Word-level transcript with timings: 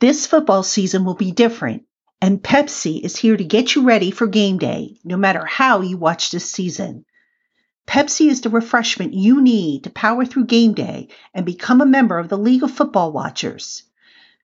This 0.00 0.26
football 0.26 0.62
season 0.62 1.04
will 1.04 1.14
be 1.14 1.32
different, 1.32 1.82
and 2.20 2.40
Pepsi 2.40 3.00
is 3.04 3.16
here 3.16 3.36
to 3.36 3.42
get 3.42 3.74
you 3.74 3.82
ready 3.82 4.12
for 4.12 4.28
game 4.28 4.58
day, 4.58 5.00
no 5.02 5.16
matter 5.16 5.44
how 5.44 5.80
you 5.80 5.96
watch 5.96 6.30
this 6.30 6.48
season. 6.52 7.04
Pepsi 7.84 8.28
is 8.28 8.42
the 8.42 8.48
refreshment 8.48 9.12
you 9.12 9.40
need 9.40 9.84
to 9.84 9.90
power 9.90 10.24
through 10.24 10.44
game 10.44 10.74
day 10.74 11.08
and 11.34 11.44
become 11.44 11.80
a 11.80 11.86
member 11.86 12.18
of 12.18 12.28
the 12.28 12.38
League 12.38 12.62
of 12.62 12.70
Football 12.70 13.10
Watchers. 13.10 13.82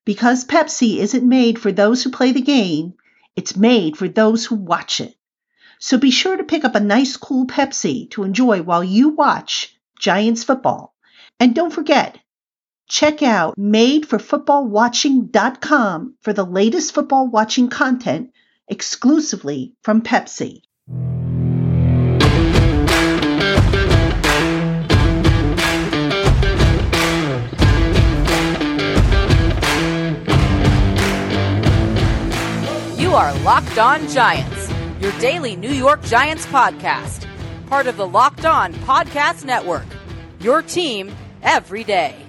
Because 0.05 0.45
Pepsi 0.45 0.97
isn't 0.97 1.29
made 1.29 1.61
for 1.61 1.71
those 1.71 2.03
who 2.03 2.11
play 2.11 2.33
the 2.33 2.41
game, 2.41 2.95
it's 3.37 3.55
made 3.55 3.97
for 3.97 4.09
those 4.09 4.45
who 4.45 4.57
watch 4.57 5.01
it. 5.01 5.15
So 5.79 5.99
be 5.99 6.11
sure 6.11 6.37
to 6.37 6.43
pick 6.43 6.65
up 6.65 6.75
a 6.75 6.81
nice 6.81 7.17
cool 7.17 7.47
Pepsi 7.47 8.11
to 8.11 8.25
enjoy 8.25 8.63
while 8.63 8.83
you 8.83 9.11
watch 9.11 9.77
Giants 10.01 10.43
football. 10.43 10.97
And 11.39 11.55
don't 11.55 11.73
forget, 11.73 12.19
check 12.89 13.23
out 13.23 13.57
madeforfootballwatching.com 13.59 16.15
for 16.21 16.33
the 16.33 16.45
latest 16.45 16.95
football 16.95 17.29
watching 17.29 17.69
content 17.69 18.31
exclusively 18.69 19.75
from 19.83 20.03
Pepsi. 20.03 20.63
You 32.99 33.13
are 33.13 33.35
Locked 33.41 33.79
On 33.79 34.07
Giants, 34.09 34.71
your 35.01 35.13
daily 35.21 35.57
New 35.57 35.71
York 35.71 36.03
Giants 36.05 36.47
podcast, 36.47 37.27
part 37.67 37.87
of 37.87 37.97
the 37.97 38.07
Locked 38.07 38.45
On 38.45 38.73
Podcast 38.75 39.45
Network. 39.45 39.87
Your 40.41 40.63
team 40.63 41.15
every 41.43 41.85
day. 41.85 42.24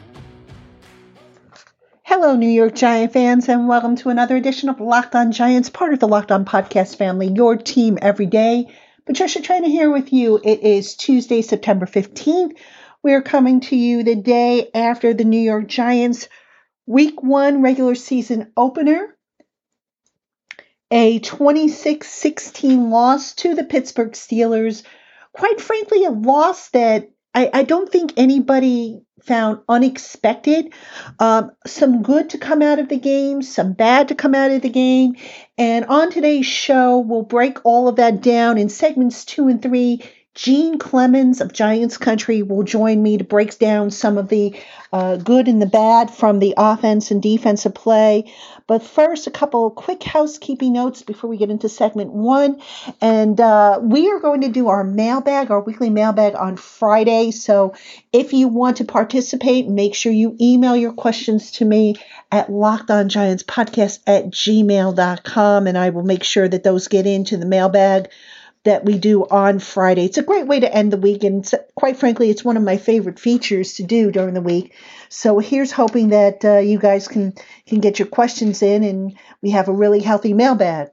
Hello, 2.07 2.35
New 2.35 2.47
York 2.47 2.75
Giant 2.75 3.13
fans, 3.13 3.49
and 3.49 3.67
welcome 3.67 3.95
to 3.95 4.09
another 4.09 4.35
edition 4.35 4.69
of 4.69 4.79
Locked 4.79 5.15
On 5.15 5.31
Giants, 5.31 5.71
part 5.71 5.91
of 5.91 5.99
the 5.99 6.07
Locked 6.07 6.31
On 6.31 6.45
Podcast 6.45 6.97
family, 6.97 7.29
your 7.29 7.57
team 7.57 7.97
every 7.99 8.27
day. 8.27 8.71
Patricia 9.07 9.39
Traina 9.39 9.65
here 9.65 9.89
with 9.89 10.13
you. 10.13 10.39
It 10.43 10.61
is 10.61 10.93
Tuesday, 10.93 11.41
September 11.41 11.87
15th. 11.87 12.55
We 13.01 13.13
are 13.13 13.23
coming 13.23 13.59
to 13.61 13.75
you 13.75 14.03
the 14.03 14.13
day 14.13 14.69
after 14.75 15.15
the 15.15 15.23
New 15.23 15.39
York 15.39 15.67
Giants 15.67 16.29
Week 16.85 17.23
1 17.23 17.63
regular 17.63 17.95
season 17.95 18.51
opener 18.55 19.17
a 20.91 21.17
26 21.17 22.07
16 22.07 22.91
loss 22.91 23.33
to 23.33 23.55
the 23.55 23.63
Pittsburgh 23.63 24.11
Steelers. 24.11 24.83
Quite 25.33 25.59
frankly, 25.59 26.05
a 26.05 26.11
loss 26.11 26.69
that 26.69 27.09
I, 27.33 27.49
I 27.51 27.63
don't 27.63 27.91
think 27.91 28.13
anybody 28.15 29.01
found 29.25 29.59
unexpected. 29.67 30.73
Um, 31.19 31.51
some 31.65 32.03
good 32.03 32.29
to 32.31 32.37
come 32.37 32.61
out 32.61 32.79
of 32.79 32.89
the 32.89 32.99
game, 32.99 33.41
some 33.41 33.73
bad 33.73 34.09
to 34.09 34.15
come 34.15 34.35
out 34.35 34.51
of 34.51 34.61
the 34.61 34.69
game. 34.69 35.15
And 35.57 35.85
on 35.85 36.11
today's 36.11 36.45
show, 36.45 36.99
we'll 36.99 37.23
break 37.23 37.65
all 37.65 37.87
of 37.87 37.97
that 37.97 38.21
down 38.21 38.57
in 38.57 38.69
segments 38.69 39.25
two 39.25 39.47
and 39.47 39.61
three. 39.61 40.01
Gene 40.35 40.77
Clemons 40.77 41.39
of 41.39 41.53
Giants 41.53 41.97
Country 41.97 42.41
will 42.41 42.63
join 42.63 43.01
me 43.01 43.17
to 43.17 43.23
break 43.23 43.57
down 43.57 43.89
some 43.89 44.17
of 44.17 44.27
the 44.27 44.53
uh, 44.91 45.15
good 45.15 45.47
and 45.47 45.61
the 45.61 45.65
bad 45.65 46.11
from 46.11 46.39
the 46.39 46.53
offense 46.57 47.09
and 47.09 47.21
defensive 47.21 47.73
play. 47.73 48.33
But 48.67 48.83
first, 48.83 49.27
a 49.27 49.31
couple 49.31 49.71
quick 49.71 50.03
housekeeping 50.03 50.73
notes 50.73 51.03
before 51.03 51.29
we 51.29 51.37
get 51.37 51.49
into 51.49 51.69
segment 51.69 52.11
one. 52.11 52.61
And 52.99 53.39
uh, 53.39 53.79
we 53.81 54.11
are 54.11 54.19
going 54.19 54.41
to 54.41 54.49
do 54.49 54.67
our 54.67 54.83
mailbag, 54.83 55.51
our 55.51 55.61
weekly 55.61 55.89
mailbag 55.89 56.35
on 56.35 56.57
Friday. 56.57 57.31
So 57.31 57.73
if 58.11 58.33
you 58.33 58.49
want 58.49 58.77
to 58.77 58.85
participate, 58.85 59.69
make 59.69 59.95
sure 59.95 60.11
you 60.11 60.35
email 60.41 60.75
your 60.75 60.93
questions 60.93 61.51
to 61.53 61.65
me 61.65 61.95
at 62.29 62.49
lockedongiantspodcast 62.49 63.99
at 64.05 64.25
gmail.com. 64.31 65.67
And 65.67 65.77
I 65.77 65.91
will 65.91 66.03
make 66.03 66.25
sure 66.25 66.47
that 66.47 66.63
those 66.63 66.89
get 66.89 67.05
into 67.05 67.37
the 67.37 67.45
mailbag 67.45 68.09
that 68.65 68.83
we 68.83 68.97
do 68.97 69.25
on 69.25 69.59
Friday. 69.59 70.05
It's 70.05 70.17
a 70.17 70.23
great 70.23 70.47
way 70.47 70.59
to 70.59 70.73
end 70.73 70.91
the 70.91 70.97
week, 70.97 71.23
and 71.23 71.49
quite 71.75 71.97
frankly, 71.97 72.29
it's 72.29 72.43
one 72.43 72.57
of 72.57 72.63
my 72.63 72.77
favorite 72.77 73.19
features 73.19 73.73
to 73.75 73.83
do 73.83 74.11
during 74.11 74.33
the 74.33 74.41
week. 74.41 74.73
So 75.09 75.39
here's 75.39 75.71
hoping 75.71 76.09
that 76.09 76.43
uh, 76.43 76.57
you 76.57 76.77
guys 76.77 77.07
can 77.07 77.33
can 77.65 77.79
get 77.79 77.99
your 77.99 78.07
questions 78.07 78.61
in, 78.61 78.83
and 78.83 79.17
we 79.41 79.51
have 79.51 79.69
a 79.69 79.73
really 79.73 80.01
healthy 80.01 80.33
mailbag. 80.33 80.89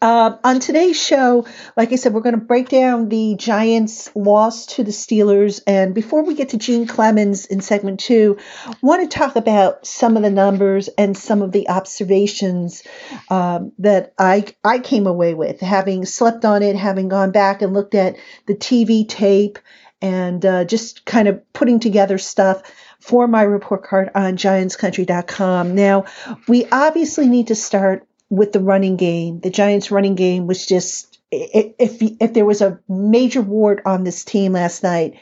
Uh, 0.00 0.36
on 0.44 0.60
today's 0.60 1.00
show, 1.00 1.44
like 1.76 1.92
I 1.92 1.96
said, 1.96 2.14
we're 2.14 2.20
going 2.20 2.38
to 2.38 2.40
break 2.40 2.68
down 2.68 3.08
the 3.08 3.34
Giants' 3.36 4.08
loss 4.14 4.66
to 4.66 4.84
the 4.84 4.92
Steelers. 4.92 5.60
And 5.66 5.92
before 5.92 6.22
we 6.22 6.34
get 6.34 6.50
to 6.50 6.56
Gene 6.56 6.86
Clemons 6.86 7.48
in 7.48 7.60
segment 7.60 7.98
two, 7.98 8.38
want 8.80 9.10
to 9.10 9.18
talk 9.18 9.34
about 9.34 9.86
some 9.86 10.16
of 10.16 10.22
the 10.22 10.30
numbers 10.30 10.88
and 10.96 11.18
some 11.18 11.42
of 11.42 11.50
the 11.50 11.68
observations 11.68 12.84
um, 13.28 13.72
that 13.78 14.14
I 14.16 14.46
I 14.62 14.78
came 14.78 15.08
away 15.08 15.34
with, 15.34 15.58
having 15.60 16.04
slept 16.04 16.44
on 16.44 16.62
it, 16.62 16.76
having 16.76 17.08
gone 17.08 17.32
back 17.32 17.60
and 17.60 17.74
looked 17.74 17.96
at 17.96 18.16
the 18.46 18.54
TV 18.54 19.08
tape, 19.08 19.58
and 20.00 20.44
uh, 20.46 20.64
just 20.64 21.04
kind 21.06 21.26
of 21.26 21.52
putting 21.52 21.80
together 21.80 22.18
stuff 22.18 22.62
for 23.00 23.26
my 23.26 23.42
report 23.42 23.84
card 23.84 24.10
on 24.14 24.36
GiantsCountry.com. 24.36 25.74
Now, 25.74 26.04
we 26.46 26.66
obviously 26.70 27.28
need 27.28 27.48
to 27.48 27.54
start 27.54 28.07
with 28.30 28.52
the 28.52 28.60
running 28.60 28.96
game. 28.96 29.40
The 29.40 29.50
Giants' 29.50 29.90
running 29.90 30.14
game 30.14 30.46
was 30.46 30.66
just 30.66 31.18
if 31.30 31.96
if 32.00 32.32
there 32.32 32.44
was 32.44 32.60
a 32.60 32.80
major 32.88 33.42
ward 33.42 33.82
on 33.84 34.04
this 34.04 34.24
team 34.24 34.52
last 34.52 34.82
night, 34.82 35.18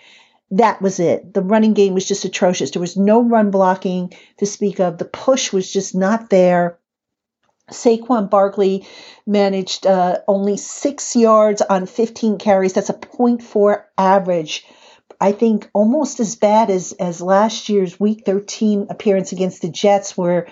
that 0.52 0.80
was 0.80 1.00
it. 1.00 1.34
The 1.34 1.42
running 1.42 1.74
game 1.74 1.94
was 1.94 2.06
just 2.06 2.24
atrocious. 2.24 2.70
There 2.70 2.80
was 2.80 2.96
no 2.96 3.22
run 3.22 3.50
blocking 3.50 4.12
to 4.38 4.46
speak 4.46 4.80
of. 4.80 4.98
The 4.98 5.04
push 5.04 5.52
was 5.52 5.72
just 5.72 5.94
not 5.94 6.30
there. 6.30 6.78
Saquon 7.70 8.30
Barkley 8.30 8.86
managed 9.26 9.86
uh, 9.86 10.18
only 10.28 10.56
six 10.56 11.16
yards 11.16 11.62
on 11.62 11.86
15 11.86 12.38
carries. 12.38 12.74
That's 12.74 12.90
a 12.90 12.94
0.4 12.94 13.82
average. 13.98 14.64
I 15.20 15.32
think 15.32 15.68
almost 15.72 16.20
as 16.20 16.36
bad 16.36 16.70
as 16.70 16.92
as 16.92 17.20
last 17.20 17.68
year's 17.68 17.98
Week 17.98 18.22
13 18.24 18.86
appearance 18.90 19.32
against 19.32 19.62
the 19.62 19.68
Jets, 19.68 20.16
where 20.16 20.46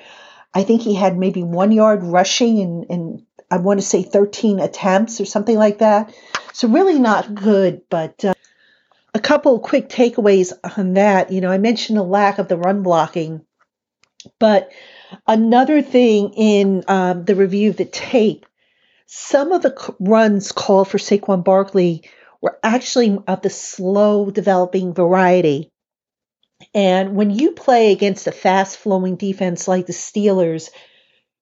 I 0.54 0.62
think 0.62 0.82
he 0.82 0.94
had 0.94 1.18
maybe 1.18 1.42
one 1.42 1.72
yard 1.72 2.04
rushing 2.04 2.60
and, 2.60 2.86
and 2.88 3.26
I 3.50 3.58
want 3.58 3.80
to 3.80 3.86
say 3.86 4.02
13 4.02 4.60
attempts 4.60 5.20
or 5.20 5.24
something 5.24 5.56
like 5.56 5.78
that. 5.78 6.14
So 6.52 6.68
really 6.68 6.98
not 6.98 7.34
good, 7.34 7.82
but 7.90 8.24
uh, 8.24 8.34
a 9.12 9.20
couple 9.20 9.58
quick 9.58 9.88
takeaways 9.88 10.52
on 10.76 10.94
that. 10.94 11.32
You 11.32 11.40
know, 11.40 11.50
I 11.50 11.58
mentioned 11.58 11.98
the 11.98 12.04
lack 12.04 12.38
of 12.38 12.48
the 12.48 12.56
run 12.56 12.82
blocking, 12.82 13.44
but 14.38 14.70
another 15.26 15.82
thing 15.82 16.32
in 16.34 16.84
um, 16.88 17.24
the 17.24 17.34
review 17.34 17.70
of 17.70 17.76
the 17.76 17.84
tape, 17.84 18.46
some 19.06 19.52
of 19.52 19.62
the 19.62 19.94
runs 19.98 20.52
called 20.52 20.88
for 20.88 20.98
Saquon 20.98 21.44
Barkley 21.44 22.08
were 22.40 22.58
actually 22.62 23.18
of 23.26 23.42
the 23.42 23.50
slow 23.50 24.30
developing 24.30 24.94
variety. 24.94 25.72
And 26.74 27.14
when 27.14 27.30
you 27.30 27.52
play 27.52 27.92
against 27.92 28.26
a 28.26 28.32
fast 28.32 28.78
flowing 28.78 29.16
defense 29.16 29.68
like 29.68 29.86
the 29.86 29.92
Steelers, 29.92 30.70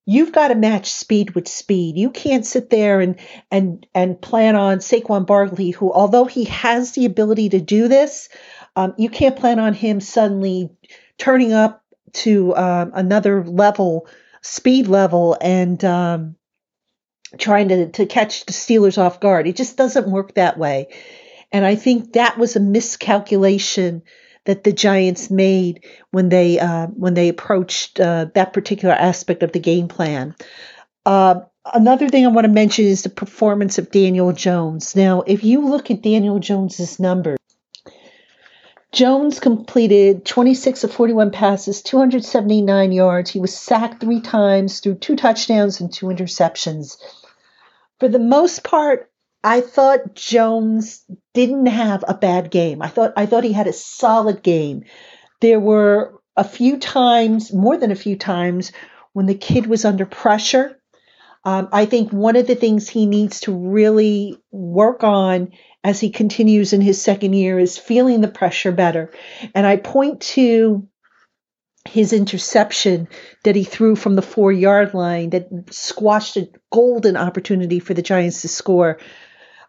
you've 0.05 0.33
got 0.33 0.49
to 0.49 0.55
match 0.55 0.93
speed 0.93 1.35
with 1.35 1.49
speed. 1.49 1.97
You 1.97 2.11
can't 2.11 2.45
sit 2.45 2.71
there 2.71 3.01
and 3.01 3.19
and 3.51 3.87
and 3.95 4.21
plan 4.21 4.57
on 4.57 4.79
Saquon 4.79 5.27
Barkley, 5.27 5.71
who 5.71 5.93
although 5.93 6.27
he 6.27 6.45
has 6.45 6.93
the 6.93 7.07
ability 7.07 7.51
to 7.51 7.61
do 7.61 7.89
this, 7.89 8.29
um, 8.77 8.95
you 8.99 9.09
can't 9.09 9.37
plan 9.37 9.59
on 9.59 9.75
him 9.75 10.01
suddenly 10.01 10.71
turning 11.19 11.53
up 11.53 11.83
to 12.13 12.55
um, 12.57 12.93
another 12.95 13.45
level, 13.45 14.07
speed 14.43 14.87
level, 14.87 15.37
and 15.41 15.83
um, 15.85 16.37
trying 17.39 17.69
to 17.69 17.91
to 17.93 18.07
catch 18.07 18.45
the 18.45 18.53
Steelers 18.53 18.99
off 18.99 19.21
guard. 19.21 19.47
It 19.47 19.57
just 19.57 19.77
doesn't 19.79 20.11
work 20.11 20.35
that 20.35 20.59
way. 20.59 20.89
And 21.53 21.65
I 21.65 21.75
think 21.75 22.15
that 22.15 22.39
was 22.39 22.57
a 22.57 22.61
miscalculation 22.61 24.03
that 24.45 24.65
the 24.65 24.73
Giants 24.73 25.31
made 25.31 25.85
when 26.11 26.29
they 26.29 26.59
uh, 26.59 26.87
when 26.89 27.15
they 27.15 27.29
approached 27.29 28.01
uh, 28.01 28.27
that 28.35 28.53
particular 28.53 28.95
aspect 28.95 29.43
of 29.43 29.53
the 29.53 29.61
game 29.61 29.89
plan. 29.89 30.35
Uh, 31.07 31.41
another 31.73 32.09
thing 32.09 32.25
I 32.25 32.31
want 32.31 32.45
to 32.45 32.53
mention 32.53 32.85
is 32.85 33.03
the 33.03 33.11
performance 33.11 33.79
of 33.79 33.91
Daniel 33.91 34.33
Jones. 34.33 34.97
Now, 34.97 35.23
if 35.27 35.45
you 35.45 35.67
look 35.67 35.91
at 35.91 36.03
Daniel 36.03 36.39
Jones's 36.39 36.99
numbers, 36.99 37.39
Jones 38.93 39.41
completed 39.41 40.27
26 40.27 40.85
of 40.85 40.93
41 40.93 41.31
passes, 41.31 41.81
279 41.83 42.93
yards. 42.93 43.31
He 43.31 43.41
was 43.41 43.57
sacked 43.57 44.01
three 44.01 44.21
times, 44.21 44.81
threw 44.81 44.95
two 44.95 45.17
touchdowns 45.17 45.81
and 45.81 45.91
two 45.91 46.07
interceptions. 46.07 46.99
For 48.01 48.09
the 48.09 48.19
most 48.19 48.65
part, 48.65 49.11
I 49.45 49.61
thought 49.61 50.15
Jones 50.15 51.05
didn't 51.35 51.67
have 51.67 52.05
a 52.07 52.15
bad 52.15 52.51
game. 52.51 52.81
I 52.81 52.89
thought 52.89 53.13
I 53.17 53.27
thought 53.27 53.45
he 53.45 53.53
had 53.53 53.67
a 53.67 53.73
solid 53.73 54.43
game. 54.43 54.85
There 55.41 55.61
were 55.61 56.21
a 56.37 56.45
few 56.45 56.79
times, 56.79 57.53
more 57.53 57.77
than 57.77 57.91
a 57.91 57.97
few 57.97 58.17
times, 58.17 58.73
when 59.13 59.27
the 59.27 59.35
kid 59.35 59.67
was 59.67 59.85
under 59.85 60.07
pressure. 60.07 60.79
Um, 61.45 61.69
I 61.73 61.87
think 61.87 62.13
one 62.13 62.37
of 62.37 62.47
the 62.47 62.55
things 62.55 62.89
he 62.89 63.05
needs 63.05 63.41
to 63.41 63.53
really 63.53 64.39
work 64.53 65.03
on 65.03 65.51
as 65.83 65.99
he 65.99 66.11
continues 66.11 66.73
in 66.73 66.81
his 66.81 67.03
second 67.03 67.33
year 67.33 67.59
is 67.59 67.77
feeling 67.77 68.21
the 68.21 68.29
pressure 68.29 68.71
better. 68.71 69.11
And 69.55 69.67
I 69.67 69.77
point 69.77 70.21
to 70.21 70.87
his 71.89 72.13
interception 72.13 73.09
that 73.43 73.57
he 73.57 73.65
threw 73.65 73.97
from 73.97 74.15
the 74.15 74.23
four 74.23 74.53
yard 74.53 74.95
line 74.95 75.31
that 75.31 75.49
squashed 75.71 76.37
a 76.37 76.49
golden 76.71 77.17
opportunity 77.17 77.81
for 77.81 77.93
the 77.93 78.03
Giants 78.03 78.43
to 78.43 78.49
score. 78.49 78.99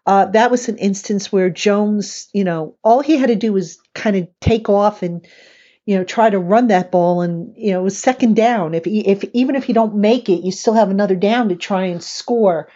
Uh, 0.06 0.26
that 0.26 0.50
was 0.50 0.68
an 0.68 0.76
instance 0.78 1.32
where 1.32 1.48
Jones, 1.48 2.28
you 2.32 2.44
know, 2.44 2.76
all 2.84 3.00
he 3.00 3.16
had 3.16 3.28
to 3.28 3.36
do 3.36 3.52
was 3.52 3.78
kind 3.94 4.16
of 4.16 4.28
take 4.40 4.68
off 4.68 5.02
and, 5.02 5.26
you 5.86 5.96
know, 5.96 6.04
try 6.04 6.28
to 6.28 6.38
run 6.38 6.68
that 6.68 6.90
ball, 6.90 7.22
and 7.22 7.54
you 7.56 7.72
know, 7.72 7.80
it 7.80 7.84
was 7.84 7.98
second 7.98 8.36
down. 8.36 8.74
If 8.74 8.86
if 8.86 9.24
even 9.32 9.54
if 9.56 9.68
you 9.68 9.74
don't 9.74 9.96
make 9.96 10.28
it, 10.28 10.44
you 10.44 10.52
still 10.52 10.74
have 10.74 10.90
another 10.90 11.16
down 11.16 11.48
to 11.48 11.56
try 11.56 11.84
and 11.86 12.02
score. 12.02 12.68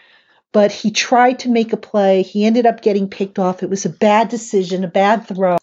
But 0.53 0.73
he 0.73 0.91
tried 0.91 1.41
to 1.41 1.51
make 1.51 1.73
a 1.75 1.77
play. 1.77 2.23
He 2.23 2.47
ended 2.47 2.67
up 2.67 2.81
getting 2.81 3.09
picked 3.11 3.39
off. 3.39 3.63
It 3.63 3.71
was 3.71 3.85
a 3.85 3.91
bad 3.91 4.29
decision, 4.31 4.85
a 4.85 4.89
bad 4.89 5.27
throw. 5.27 5.59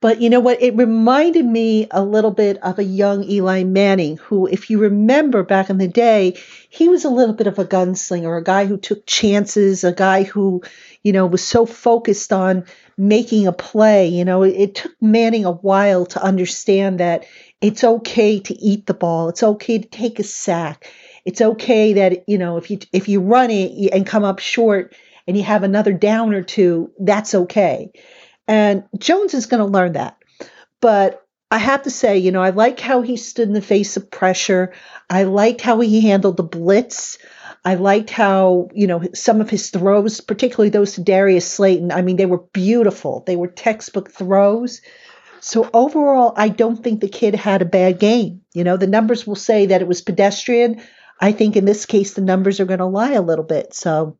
But 0.00 0.22
you 0.22 0.30
know 0.30 0.40
what? 0.40 0.62
It 0.62 0.76
reminded 0.76 1.44
me 1.44 1.86
a 1.90 2.02
little 2.02 2.30
bit 2.30 2.56
of 2.62 2.78
a 2.78 2.84
young 2.84 3.22
Eli 3.24 3.64
Manning, 3.64 4.16
who, 4.16 4.46
if 4.46 4.70
you 4.70 4.78
remember 4.78 5.42
back 5.42 5.68
in 5.68 5.76
the 5.76 5.88
day, 5.88 6.38
he 6.70 6.88
was 6.88 7.04
a 7.04 7.10
little 7.10 7.34
bit 7.34 7.46
of 7.46 7.58
a 7.58 7.66
gunslinger, 7.66 8.38
a 8.38 8.42
guy 8.42 8.64
who 8.64 8.78
took 8.78 9.04
chances, 9.04 9.84
a 9.84 9.92
guy 9.92 10.22
who, 10.22 10.62
you 11.02 11.12
know, 11.12 11.26
was 11.26 11.46
so 11.46 11.66
focused 11.66 12.32
on 12.32 12.64
making 12.96 13.46
a 13.46 13.52
play. 13.52 14.08
You 14.08 14.24
know, 14.24 14.42
it, 14.42 14.76
took 14.76 14.92
Manning 15.02 15.44
a 15.44 15.52
while 15.52 16.06
to 16.06 16.22
understand 16.22 17.00
that 17.00 17.26
it's 17.60 17.84
okay 17.84 18.40
to 18.40 18.54
eat 18.54 18.86
the 18.86 18.94
ball, 18.94 19.28
it's 19.28 19.42
okay 19.42 19.78
to 19.78 19.88
take 19.88 20.18
a 20.18 20.24
sack. 20.24 20.90
It's 21.26 21.42
okay 21.42 21.92
that 21.94 22.26
you 22.26 22.38
know 22.38 22.56
if 22.56 22.70
you 22.70 22.78
if 22.94 23.06
you 23.08 23.20
run 23.20 23.50
it 23.50 23.92
and 23.92 24.06
come 24.06 24.24
up 24.24 24.38
short 24.38 24.94
and 25.26 25.36
you 25.36 25.42
have 25.42 25.62
another 25.62 25.92
down 25.92 26.32
or 26.32 26.42
two, 26.42 26.90
that's 26.98 27.34
okay. 27.34 27.92
And 28.50 28.82
Jones 28.98 29.32
is 29.32 29.46
going 29.46 29.64
to 29.64 29.72
learn 29.72 29.92
that. 29.92 30.18
But 30.80 31.24
I 31.52 31.58
have 31.58 31.82
to 31.82 31.90
say, 31.90 32.18
you 32.18 32.32
know, 32.32 32.42
I 32.42 32.50
like 32.50 32.80
how 32.80 33.00
he 33.00 33.16
stood 33.16 33.46
in 33.46 33.54
the 33.54 33.62
face 33.62 33.96
of 33.96 34.10
pressure. 34.10 34.72
I 35.08 35.22
liked 35.22 35.60
how 35.60 35.78
he 35.78 36.00
handled 36.00 36.36
the 36.36 36.42
blitz. 36.42 37.18
I 37.64 37.76
liked 37.76 38.10
how, 38.10 38.68
you 38.74 38.88
know, 38.88 39.04
some 39.14 39.40
of 39.40 39.50
his 39.50 39.70
throws, 39.70 40.20
particularly 40.20 40.70
those 40.70 40.94
to 40.94 41.02
Darius 41.04 41.48
Slayton, 41.48 41.92
I 41.92 42.02
mean, 42.02 42.16
they 42.16 42.26
were 42.26 42.42
beautiful. 42.52 43.22
They 43.24 43.36
were 43.36 43.46
textbook 43.46 44.10
throws. 44.10 44.80
So 45.38 45.70
overall, 45.72 46.34
I 46.36 46.48
don't 46.48 46.82
think 46.82 47.00
the 47.00 47.08
kid 47.08 47.36
had 47.36 47.62
a 47.62 47.66
bad 47.66 48.00
game. 48.00 48.40
You 48.52 48.64
know, 48.64 48.76
the 48.76 48.88
numbers 48.88 49.28
will 49.28 49.36
say 49.36 49.66
that 49.66 49.80
it 49.80 49.86
was 49.86 50.02
pedestrian. 50.02 50.82
I 51.20 51.30
think 51.30 51.54
in 51.54 51.66
this 51.66 51.86
case, 51.86 52.14
the 52.14 52.20
numbers 52.20 52.58
are 52.58 52.66
going 52.66 52.80
to 52.80 52.86
lie 52.86 53.12
a 53.12 53.22
little 53.22 53.44
bit. 53.44 53.74
So 53.74 54.18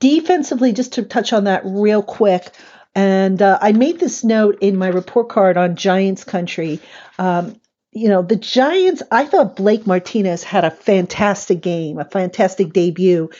defensively, 0.00 0.72
just 0.72 0.94
to 0.94 1.04
touch 1.04 1.32
on 1.32 1.44
that 1.44 1.62
real 1.64 2.02
quick, 2.02 2.50
and 2.94 3.40
uh, 3.40 3.58
I 3.60 3.72
made 3.72 4.00
this 4.00 4.24
note 4.24 4.58
in 4.60 4.76
my 4.76 4.88
report 4.88 5.28
card 5.28 5.56
on 5.56 5.76
Giants 5.76 6.24
Country. 6.24 6.80
Um, 7.18 7.60
you 7.92 8.08
know, 8.08 8.22
the 8.22 8.36
Giants, 8.36 9.02
I 9.10 9.26
thought 9.26 9.56
Blake 9.56 9.86
Martinez 9.86 10.42
had 10.42 10.64
a 10.64 10.70
fantastic 10.70 11.60
game, 11.60 11.98
a 11.98 12.04
fantastic 12.04 12.72
debut. 12.72 13.30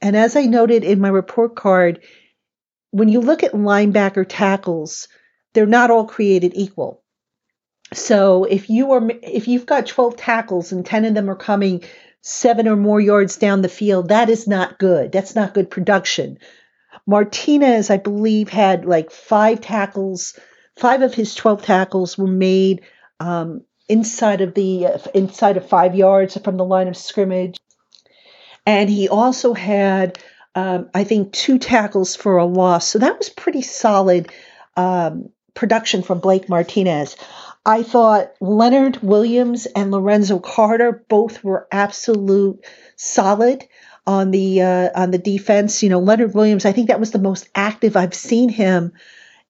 And 0.00 0.16
as 0.16 0.36
I 0.36 0.46
noted 0.46 0.84
in 0.84 1.00
my 1.00 1.08
report 1.08 1.54
card, 1.54 2.00
when 2.90 3.08
you 3.08 3.20
look 3.20 3.42
at 3.42 3.52
linebacker 3.52 4.26
tackles, 4.28 5.08
they're 5.52 5.66
not 5.66 5.90
all 5.90 6.06
created 6.06 6.52
equal. 6.54 7.02
So 7.92 8.44
if 8.44 8.70
you 8.70 8.92
are 8.92 9.08
if 9.22 9.48
you've 9.48 9.66
got 9.66 9.86
12 9.86 10.16
tackles 10.16 10.72
and 10.72 10.86
10 10.86 11.04
of 11.06 11.14
them 11.14 11.28
are 11.28 11.36
coming 11.36 11.82
7 12.22 12.68
or 12.68 12.76
more 12.76 13.00
yards 13.00 13.36
down 13.36 13.62
the 13.62 13.68
field, 13.68 14.08
that 14.08 14.30
is 14.30 14.46
not 14.46 14.78
good. 14.78 15.10
That's 15.10 15.34
not 15.34 15.54
good 15.54 15.70
production. 15.70 16.38
Martinez, 17.10 17.90
I 17.90 17.96
believe, 17.96 18.48
had 18.48 18.86
like 18.86 19.10
five 19.10 19.60
tackles. 19.60 20.38
Five 20.76 21.02
of 21.02 21.12
his 21.12 21.34
12 21.34 21.62
tackles 21.62 22.16
were 22.16 22.28
made 22.28 22.82
um, 23.18 23.62
inside 23.88 24.40
of 24.40 24.54
the 24.54 24.86
uh, 24.86 24.98
inside 25.12 25.56
of 25.56 25.68
five 25.68 25.96
yards 25.96 26.38
from 26.38 26.56
the 26.56 26.64
line 26.64 26.86
of 26.86 26.96
scrimmage, 26.96 27.58
and 28.64 28.88
he 28.88 29.08
also 29.08 29.54
had, 29.54 30.20
um, 30.54 30.88
I 30.94 31.02
think, 31.02 31.32
two 31.32 31.58
tackles 31.58 32.14
for 32.14 32.38
a 32.38 32.46
loss. 32.46 32.86
So 32.86 33.00
that 33.00 33.18
was 33.18 33.28
pretty 33.28 33.62
solid 33.62 34.30
um, 34.76 35.30
production 35.54 36.04
from 36.04 36.20
Blake 36.20 36.48
Martinez. 36.48 37.16
I 37.66 37.82
thought 37.82 38.32
Leonard 38.40 39.02
Williams 39.02 39.66
and 39.66 39.90
Lorenzo 39.90 40.38
Carter 40.38 41.04
both 41.08 41.42
were 41.42 41.66
absolute 41.72 42.64
solid 42.94 43.66
on 44.06 44.30
the 44.30 44.62
uh, 44.62 44.90
on 44.94 45.10
the 45.10 45.18
defense. 45.18 45.82
You 45.82 45.90
know, 45.90 46.00
Leonard 46.00 46.34
Williams, 46.34 46.64
I 46.64 46.72
think 46.72 46.88
that 46.88 47.00
was 47.00 47.10
the 47.10 47.18
most 47.18 47.48
active 47.54 47.96
I've 47.96 48.14
seen 48.14 48.48
him, 48.48 48.92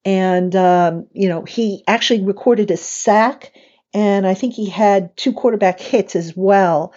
and 0.05 0.55
um, 0.55 1.07
you 1.13 1.29
know 1.29 1.43
he 1.43 1.83
actually 1.87 2.21
recorded 2.21 2.71
a 2.71 2.77
sack, 2.77 3.51
and 3.93 4.25
I 4.25 4.33
think 4.33 4.53
he 4.53 4.69
had 4.69 5.15
two 5.17 5.33
quarterback 5.33 5.79
hits 5.79 6.15
as 6.15 6.35
well, 6.35 6.93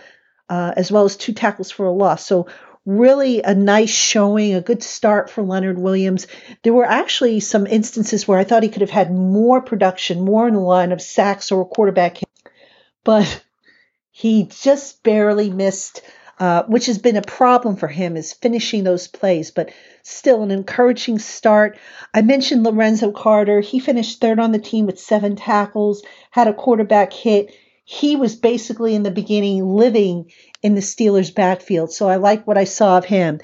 uh, 0.49 0.73
as 0.77 0.91
well 0.91 1.05
as 1.05 1.17
two 1.17 1.33
tackles 1.33 1.71
for 1.71 1.87
a 1.87 1.93
loss. 1.93 2.27
So 2.27 2.49
really 2.87 3.43
a 3.43 3.55
nice 3.55 3.91
showing, 3.95 4.55
a 4.55 4.61
good 4.61 4.83
start 4.83 5.31
for 5.31 5.43
Leonard 5.43 5.79
Williams. 5.79 6.27
There 6.63 6.75
were 6.75 6.85
actually 6.85 7.41
some 7.41 7.67
instances 7.67 8.29
where 8.29 8.39
I 8.39 8.45
thought 8.45 8.63
he 8.63 8.69
could 8.69 8.83
have 8.83 8.91
had 8.91 9.13
more 9.13 9.63
production, 9.63 10.25
more 10.25 10.47
in 10.47 10.55
the 10.55 10.61
line 10.61 10.93
of 10.93 11.01
sacks 11.01 11.51
or 11.51 11.67
quarterback 11.67 12.19
hits, 12.19 12.43
but 13.03 13.43
he 14.11 14.45
just 14.45 15.03
barely 15.03 15.51
missed 15.51 16.03
uh, 16.39 16.65
which 16.65 16.87
has 16.87 16.99
been 16.99 17.17
a 17.17 17.23
problem 17.23 17.77
for 17.77 17.89
him, 17.89 18.17
is 18.17 18.33
finishing 18.33 18.85
those 18.85 19.07
plays, 19.07 19.51
but 19.51 19.71
still 20.03 20.43
an 20.43 20.51
encouraging 20.51 21.19
start. 21.19 21.79
I 22.13 22.23
mentioned 22.23 22.65
Lorenzo 22.65 23.13
Carter. 23.13 23.61
He 23.61 23.79
finished 23.79 24.21
third 24.21 24.39
on 24.39 24.53
the 24.53 24.59
team 24.59 24.87
with 24.87 24.99
seven 24.99 25.37
tackles, 25.37 26.03
had 26.31 26.49
a 26.49 26.55
quarterback 26.55 27.13
hit. 27.13 27.55
He 27.85 28.17
was 28.17 28.35
basically 28.35 28.95
in 28.95 29.03
the 29.03 29.11
beginning 29.11 29.65
living 29.67 30.31
in 30.63 30.75
the 30.75 30.81
Steelers' 30.81 31.35
backfield, 31.35 31.93
so 31.93 32.09
I 32.09 32.17
like 32.17 32.47
what 32.47 32.59
I 32.59 32.65
saw 32.65 32.99
of 32.99 33.05
him. 33.05 33.41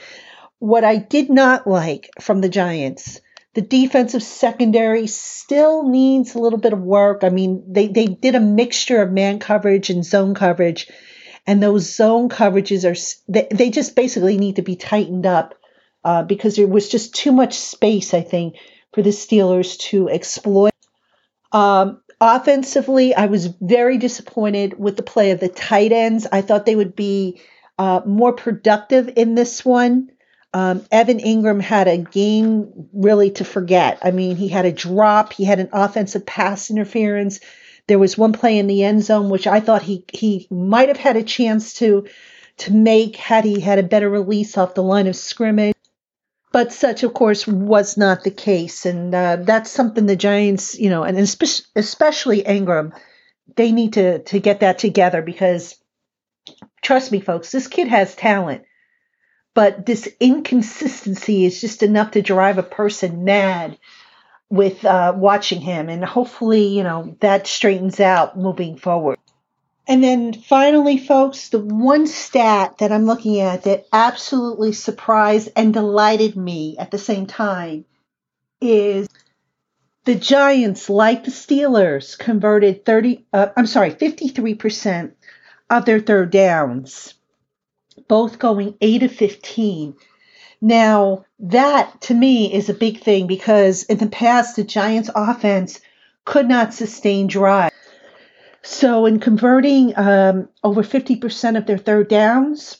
What 0.59 0.85
I 0.85 0.97
did 0.97 1.31
not 1.31 1.67
like 1.67 2.11
from 2.21 2.41
the 2.41 2.49
Giants, 2.49 3.21
the 3.55 3.63
defensive 3.63 4.23
secondary 4.23 5.07
still 5.07 5.89
needs 5.89 6.35
a 6.35 6.39
little 6.39 6.59
bit 6.59 6.73
of 6.73 6.81
work. 6.81 7.25
I 7.25 7.31
mean, 7.31 7.65
they, 7.67 7.89
they 7.89 8.07
did 8.07 8.35
a 8.35 8.41
mixture 8.41 9.03
of 9.03 9.11
man 9.11 9.39
coverage 9.39 9.91
and 9.91 10.05
zone 10.05 10.35
coverage 10.35 10.89
and 11.51 11.61
those 11.61 11.93
zone 11.93 12.29
coverages 12.29 12.85
are 12.85 12.95
they, 13.27 13.49
they 13.51 13.71
just 13.71 13.97
basically 13.97 14.39
need 14.39 14.55
to 14.55 14.63
be 14.63 14.77
tightened 14.77 15.27
up 15.27 15.57
uh, 16.05 16.23
because 16.23 16.55
there 16.55 16.69
was 16.69 16.89
just 16.89 17.13
too 17.13 17.33
much 17.33 17.55
space, 17.55 18.15
I 18.15 18.21
think, 18.21 18.55
for 18.95 19.03
the 19.03 19.11
Steelers 19.11 19.77
to 19.89 20.09
exploit. 20.09 20.71
Um, 21.51 22.03
offensively, 22.21 23.17
I 23.17 23.27
was 23.27 23.47
very 23.47 23.99
disappointed 23.99 24.79
with 24.79 24.97
the 24.97 25.03
play 25.03 25.33
of 25.33 25.41
the 25.41 25.49
tight 25.49 25.91
ends. 25.91 26.25
I 26.31 26.41
thought 26.41 26.67
they 26.67 26.77
would 26.77 26.95
be 26.95 27.41
uh, 27.81 28.03
more 28.07 28.33
productive 28.33 29.15
in 29.17 29.35
this 29.35 29.65
one. 29.65 30.13
Um, 30.55 30.87
Evan 30.93 31.19
Engram 31.19 31.61
had 31.61 31.89
a 31.89 31.99
game 31.99 32.89
really 32.93 33.33
to 33.33 33.45
forget. 33.45 33.99
I 34.03 34.13
mean, 34.13 34.37
he 34.37 34.47
had 34.47 34.67
a 34.67 34.73
drop, 34.73 35.33
he 35.33 35.43
had 35.43 35.59
an 35.59 35.71
offensive 35.73 36.25
pass 36.25 36.71
interference 36.71 37.41
there 37.91 37.99
was 37.99 38.17
one 38.17 38.33
play 38.33 38.57
in 38.57 38.69
the 38.69 38.85
end 38.85 39.03
zone 39.03 39.29
which 39.31 39.49
I 39.49 39.59
thought 39.59 39.83
he 39.83 40.05
he 40.13 40.47
might 40.49 40.87
have 40.87 40.97
had 40.97 41.17
a 41.17 41.25
chance 41.25 41.75
to 41.75 42.07
to 42.59 42.73
make 42.73 43.17
had 43.17 43.45
he 43.45 43.59
had 43.59 43.81
a 43.81 43.83
better 43.83 44.09
release 44.09 44.57
off 44.57 44.75
the 44.75 44.83
line 44.83 45.09
of 45.09 45.17
scrimmage. 45.17 45.75
But 46.53 46.73
such, 46.73 47.03
of 47.03 47.15
course, 47.15 47.49
was 47.49 47.97
not 47.97 48.23
the 48.23 48.31
case, 48.31 48.87
and 48.87 49.13
uh, 49.13 49.39
that's 49.41 49.71
something 49.71 50.07
the 50.07 50.15
Giants, 50.15 50.79
you 50.79 50.89
know, 50.89 51.03
and 51.03 51.19
especially 51.19 52.43
Engram, 52.45 52.93
they 53.57 53.73
need 53.73 53.95
to 53.95 54.21
to 54.21 54.39
get 54.39 54.61
that 54.61 54.79
together 54.79 55.21
because, 55.21 55.77
trust 56.83 57.11
me, 57.11 57.21
folks, 57.21 57.51
this 57.51 57.67
kid 57.67 57.89
has 57.89 58.15
talent, 58.15 58.63
but 59.53 59.85
this 59.85 60.09
inconsistency 60.21 61.45
is 61.45 61.61
just 61.61 61.83
enough 61.83 62.13
to 62.13 62.23
drive 62.23 62.59
a 62.59 62.63
person 62.63 63.25
mad 63.25 63.79
with 64.51 64.85
uh, 64.85 65.15
watching 65.17 65.61
him, 65.61 65.89
and 65.89 66.05
hopefully, 66.05 66.67
you 66.67 66.83
know, 66.83 67.17
that 67.21 67.47
straightens 67.47 68.01
out 68.01 68.37
moving 68.37 68.77
forward. 68.77 69.19
And 69.87 70.05
then 70.05 70.33
finally, 70.35 70.99
folks, 70.99 71.49
the 71.49 71.59
one 71.59 72.07
stat 72.07 72.79
that 72.79 72.93
I'm 72.93 73.07
looking 73.07 73.41
at 73.41 73.65
that 73.65 73.87
absolutely 73.93 74.73
surprised 74.73 75.51
and 75.57 75.73
delighted 75.73 76.37
me 76.37 76.77
at 76.79 76.91
the 76.91 76.99
same 76.99 77.27
time 77.27 77.85
is 78.61 79.09
the 80.05 80.15
Giants, 80.15 80.89
like 80.89 81.25
the 81.25 81.31
Steelers, 81.31 82.19
converted 82.19 82.85
30, 82.85 83.27
uh, 83.33 83.49
I'm 83.57 83.67
sorry, 83.67 83.91
53% 83.91 85.13
of 85.69 85.85
their 85.85 86.01
third 86.01 86.31
downs, 86.31 87.15
both 88.09 88.39
going 88.39 88.75
8 88.81 89.03
of 89.05 89.13
15. 89.13 89.95
Now, 90.61 91.25
that 91.39 92.01
to 92.03 92.15
me 92.15 92.53
is 92.53 92.69
a 92.69 92.75
big 92.75 93.01
thing 93.01 93.27
because 93.27 93.85
in 93.85 93.99
the 93.99 94.07
past, 94.07 94.57
the 94.57 94.65
Giants 94.65 95.11
offense 95.15 95.81
could 96.25 96.49
not 96.49 96.75
sustain 96.75 97.27
drive. 97.27 97.73
So, 98.63 99.07
in 99.07 99.21
converting 99.21 99.97
um, 99.97 100.49
over 100.63 100.83
50% 100.83 101.57
of 101.57 101.65
their 101.65 101.79
third 101.79 102.09
downs, 102.09 102.77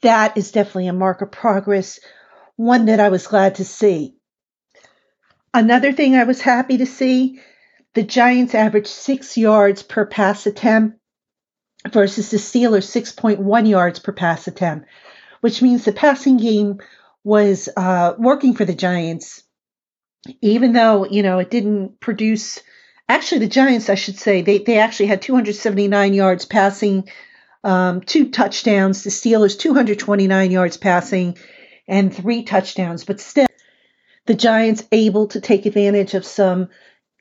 that 0.00 0.36
is 0.38 0.52
definitely 0.52 0.88
a 0.88 0.94
mark 0.94 1.20
of 1.20 1.30
progress, 1.30 2.00
one 2.56 2.86
that 2.86 3.00
I 3.00 3.10
was 3.10 3.26
glad 3.26 3.56
to 3.56 3.64
see. 3.64 4.14
Another 5.52 5.92
thing 5.92 6.14
I 6.14 6.24
was 6.24 6.40
happy 6.40 6.78
to 6.78 6.86
see 6.86 7.40
the 7.94 8.02
Giants 8.02 8.54
averaged 8.54 8.86
six 8.86 9.36
yards 9.36 9.82
per 9.82 10.06
pass 10.06 10.46
attempt 10.46 10.98
versus 11.90 12.30
the 12.30 12.36
Steelers 12.36 12.86
6.1 12.86 13.68
yards 13.68 13.98
per 13.98 14.12
pass 14.12 14.46
attempt, 14.46 14.86
which 15.40 15.62
means 15.62 15.84
the 15.84 15.92
passing 15.92 16.36
game 16.36 16.80
was 17.24 17.68
uh, 17.76 18.14
working 18.18 18.54
for 18.54 18.64
the 18.64 18.74
Giants, 18.74 19.42
even 20.40 20.72
though, 20.72 21.06
you 21.06 21.22
know, 21.22 21.38
it 21.38 21.50
didn't 21.50 22.00
produce. 22.00 22.60
Actually, 23.08 23.40
the 23.40 23.48
Giants, 23.48 23.90
I 23.90 23.94
should 23.94 24.18
say, 24.18 24.42
they, 24.42 24.58
they 24.58 24.78
actually 24.78 25.06
had 25.06 25.22
279 25.22 26.14
yards 26.14 26.44
passing, 26.44 27.08
um, 27.64 28.00
two 28.00 28.30
touchdowns. 28.30 29.02
The 29.02 29.10
Steelers, 29.10 29.58
229 29.58 30.50
yards 30.50 30.76
passing, 30.76 31.36
and 31.88 32.14
three 32.14 32.44
touchdowns. 32.44 33.04
But 33.04 33.20
still, 33.20 33.48
the 34.26 34.34
Giants 34.34 34.84
able 34.92 35.26
to 35.28 35.40
take 35.40 35.66
advantage 35.66 36.14
of 36.14 36.24
some 36.24 36.68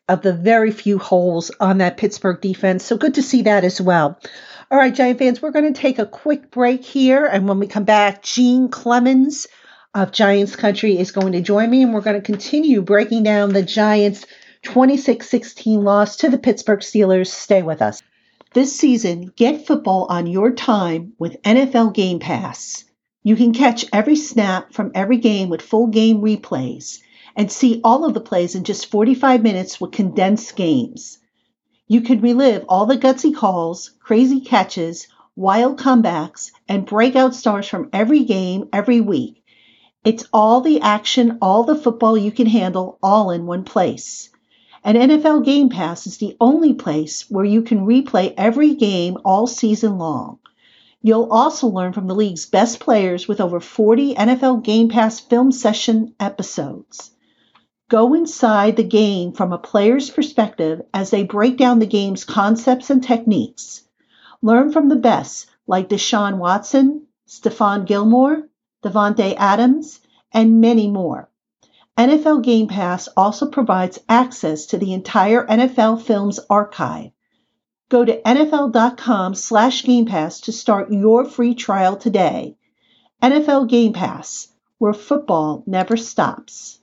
of 0.08 0.22
the 0.22 0.34
very 0.34 0.72
few 0.72 0.98
holes 0.98 1.52
on 1.60 1.78
that 1.78 1.98
Pittsburgh 1.98 2.42
defense. 2.42 2.84
So 2.84 2.98
good 2.98 3.16
to 3.16 3.24
see 3.24 3.44
that 3.44 3.64
as 3.64 3.80
well. 3.80 4.20
All 4.72 4.78
right, 4.78 4.94
Giant 4.94 5.18
fans, 5.18 5.42
we're 5.42 5.50
going 5.50 5.74
to 5.74 5.82
take 5.82 5.98
a 5.98 6.06
quick 6.06 6.52
break 6.52 6.86
here. 6.86 7.26
And 7.26 7.48
when 7.48 7.58
we 7.58 7.66
come 7.66 7.86
back, 7.86 8.22
Gene 8.22 8.70
Clemons 8.70 9.48
of 9.96 10.12
Giants 10.12 10.56
Country 10.56 10.96
is 10.96 11.12
going 11.12 11.32
to 11.32 11.42
join 11.42 11.72
me, 11.72 11.82
and 11.82 11.92
we're 11.92 12.02
going 12.02 12.22
to 12.22 12.22
continue 12.22 12.84
breaking 12.84 13.24
down 13.24 13.52
the 13.52 13.64
Giants' 13.64 14.28
26 14.62 15.28
16 15.28 15.84
loss 15.84 16.18
to 16.18 16.30
the 16.30 16.38
Pittsburgh 16.38 16.82
Steelers. 16.82 17.30
Stay 17.30 17.64
with 17.64 17.82
us. 17.82 18.04
This 18.54 18.76
season, 18.76 19.34
get 19.36 19.66
football 19.66 20.06
on 20.08 20.28
your 20.28 20.52
time 20.52 21.14
with 21.18 21.42
NFL 21.42 21.96
Game 21.96 22.20
Pass. 22.20 22.86
You 23.24 23.36
can 23.36 23.54
catch 23.54 23.86
every 23.92 24.16
snap 24.16 24.74
from 24.74 24.92
every 24.94 25.18
game 25.18 25.50
with 25.50 25.64
full 25.64 25.88
game 25.88 26.22
replays 26.22 27.00
and 27.36 27.52
see 27.52 27.82
all 27.84 28.06
of 28.06 28.14
the 28.14 28.22
plays 28.22 28.54
in 28.54 28.64
just 28.64 28.92
45 28.92 29.42
minutes 29.42 29.82
with 29.82 29.94
condensed 29.94 30.56
games. 30.56 31.19
You 31.92 32.02
can 32.02 32.22
relive 32.22 32.66
all 32.70 32.86
the 32.86 33.00
gutsy 33.00 33.36
calls, 33.36 33.90
crazy 34.00 34.42
catches, 34.42 35.08
wild 35.36 35.80
comebacks, 35.80 36.52
and 36.68 36.86
breakout 36.86 37.34
stars 37.34 37.68
from 37.68 37.90
every 37.92 38.26
game 38.26 38.70
every 38.72 39.02
week. 39.02 39.44
It's 40.04 40.24
all 40.32 40.62
the 40.62 40.82
action, 40.82 41.40
all 41.42 41.64
the 41.64 41.76
football 41.76 42.16
you 42.16 42.32
can 42.32 42.46
handle, 42.46 43.00
all 43.02 43.32
in 43.32 43.48
one 43.48 43.64
place. 43.64 44.30
And 44.84 45.00
NFL 45.00 45.44
Game 45.44 45.70
Pass 45.70 46.06
is 46.06 46.20
the 46.20 46.38
only 46.40 46.74
place 46.74 47.26
where 47.28 47.44
you 47.44 47.64
can 47.64 47.88
replay 47.88 48.36
every 48.38 48.76
game 48.76 49.18
all 49.26 49.48
season 49.48 49.98
long. 49.98 50.38
You'll 51.02 51.32
also 51.32 51.68
learn 51.68 51.94
from 51.94 52.06
the 52.06 52.14
league's 52.14 52.46
best 52.46 52.80
players 52.80 53.28
with 53.28 53.42
over 53.42 53.60
40 53.60 54.14
NFL 54.14 54.64
Game 54.64 54.90
Pass 54.90 55.20
film 55.20 55.52
session 55.52 56.14
episodes. 56.20 57.10
Go 57.90 58.14
inside 58.14 58.76
the 58.76 58.84
game 58.84 59.32
from 59.32 59.52
a 59.52 59.58
player's 59.58 60.12
perspective 60.12 60.84
as 60.94 61.10
they 61.10 61.24
break 61.24 61.58
down 61.58 61.80
the 61.80 61.88
game's 61.88 62.24
concepts 62.24 62.92
and 62.92 63.04
techniques. 63.04 63.82
Learn 64.44 64.72
from 64.72 64.90
the 64.90 64.96
best 64.96 65.50
like 65.66 65.90
Deshaun 65.90 66.38
Watson, 66.38 67.08
Stephon 67.28 67.88
Gilmore, 67.88 68.48
Davante 68.84 69.34
Adams, 69.38 70.02
and 70.32 70.62
many 70.62 70.88
more. 70.88 71.30
NFL 71.98 72.44
Game 72.44 72.68
Pass 72.68 73.08
also 73.18 73.50
provides 73.50 74.00
access 74.08 74.68
to 74.68 74.78
the 74.78 74.94
entire 74.94 75.46
NFL 75.48 76.04
Films 76.04 76.40
archive. 76.48 77.10
Go 77.90 78.06
to 78.06 78.22
nfl.com 78.22 79.34
slash 79.34 79.84
Game 79.84 80.06
Pass 80.06 80.42
to 80.42 80.52
start 80.52 80.94
your 80.94 81.26
free 81.26 81.56
trial 81.56 81.98
today. 81.98 82.56
NFL 83.24 83.68
Game 83.68 83.94
Pass, 83.94 84.50
where 84.78 84.94
football 84.94 85.64
never 85.66 85.98
stops. 85.98 86.79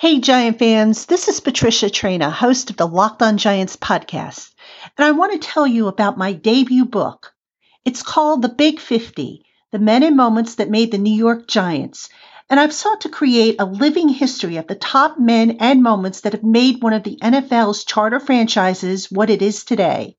Hey, 0.00 0.20
Giant 0.20 0.60
fans, 0.60 1.06
this 1.06 1.26
is 1.26 1.40
Patricia 1.40 1.86
Traina, 1.86 2.30
host 2.30 2.70
of 2.70 2.76
the 2.76 2.86
Locked 2.86 3.20
On 3.20 3.36
Giants 3.36 3.74
podcast, 3.74 4.54
and 4.96 5.04
I 5.04 5.10
want 5.10 5.32
to 5.32 5.40
tell 5.40 5.66
you 5.66 5.88
about 5.88 6.16
my 6.16 6.34
debut 6.34 6.84
book. 6.84 7.34
It's 7.84 8.04
called 8.04 8.40
The 8.42 8.48
Big 8.48 8.78
50 8.78 9.44
The 9.72 9.78
Men 9.80 10.04
and 10.04 10.16
Moments 10.16 10.54
That 10.54 10.70
Made 10.70 10.92
the 10.92 10.98
New 10.98 11.12
York 11.12 11.48
Giants, 11.48 12.10
and 12.48 12.60
I've 12.60 12.72
sought 12.72 13.00
to 13.00 13.08
create 13.08 13.56
a 13.58 13.64
living 13.64 14.08
history 14.08 14.56
of 14.56 14.68
the 14.68 14.76
top 14.76 15.18
men 15.18 15.56
and 15.58 15.82
moments 15.82 16.20
that 16.20 16.32
have 16.32 16.44
made 16.44 16.80
one 16.80 16.92
of 16.92 17.02
the 17.02 17.18
NFL's 17.20 17.82
charter 17.82 18.20
franchises 18.20 19.10
what 19.10 19.30
it 19.30 19.42
is 19.42 19.64
today. 19.64 20.16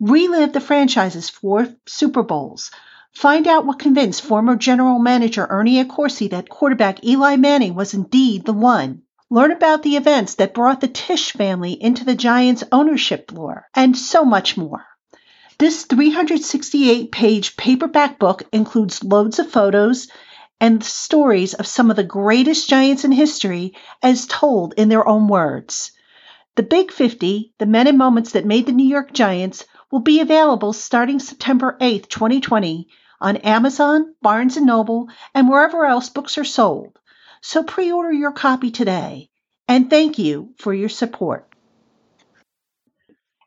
Relive 0.00 0.54
the 0.54 0.60
franchise's 0.60 1.28
four 1.28 1.68
Super 1.84 2.22
Bowls 2.22 2.70
Find 3.16 3.48
out 3.48 3.64
what 3.64 3.78
convinced 3.78 4.20
former 4.20 4.56
general 4.56 4.98
manager 4.98 5.46
Ernie 5.48 5.82
Accorsi 5.82 6.28
that 6.28 6.50
quarterback 6.50 7.02
Eli 7.02 7.36
Manning 7.36 7.74
was 7.74 7.94
indeed 7.94 8.44
the 8.44 8.52
one. 8.52 9.04
Learn 9.30 9.52
about 9.52 9.82
the 9.82 9.96
events 9.96 10.34
that 10.34 10.52
brought 10.52 10.82
the 10.82 10.88
Tisch 10.88 11.32
family 11.32 11.72
into 11.82 12.04
the 12.04 12.14
Giants' 12.14 12.62
ownership 12.70 13.32
lore, 13.32 13.68
and 13.74 13.96
so 13.96 14.22
much 14.22 14.58
more. 14.58 14.84
This 15.56 15.86
368 15.86 17.10
page 17.10 17.56
paperback 17.56 18.18
book 18.18 18.42
includes 18.52 19.02
loads 19.02 19.38
of 19.38 19.50
photos 19.50 20.08
and 20.60 20.84
stories 20.84 21.54
of 21.54 21.66
some 21.66 21.90
of 21.90 21.96
the 21.96 22.04
greatest 22.04 22.68
Giants 22.68 23.02
in 23.02 23.12
history 23.12 23.72
as 24.02 24.26
told 24.26 24.74
in 24.76 24.90
their 24.90 25.08
own 25.08 25.26
words. 25.26 25.90
The 26.56 26.62
Big 26.62 26.92
50, 26.92 27.54
the 27.56 27.64
men 27.64 27.86
and 27.86 27.96
moments 27.96 28.32
that 28.32 28.44
made 28.44 28.66
the 28.66 28.72
New 28.72 28.86
York 28.86 29.14
Giants, 29.14 29.64
will 29.90 30.00
be 30.00 30.20
available 30.20 30.74
starting 30.74 31.18
September 31.18 31.78
8, 31.80 32.10
2020 32.10 32.88
on 33.20 33.36
Amazon, 33.38 34.14
Barnes 34.22 34.56
& 34.56 34.60
Noble, 34.60 35.08
and 35.34 35.48
wherever 35.48 35.84
else 35.84 36.08
books 36.08 36.38
are 36.38 36.44
sold. 36.44 36.98
So 37.40 37.62
pre-order 37.62 38.12
your 38.12 38.32
copy 38.32 38.70
today. 38.70 39.28
And 39.68 39.90
thank 39.90 40.18
you 40.18 40.54
for 40.58 40.72
your 40.72 40.88
support. 40.88 41.52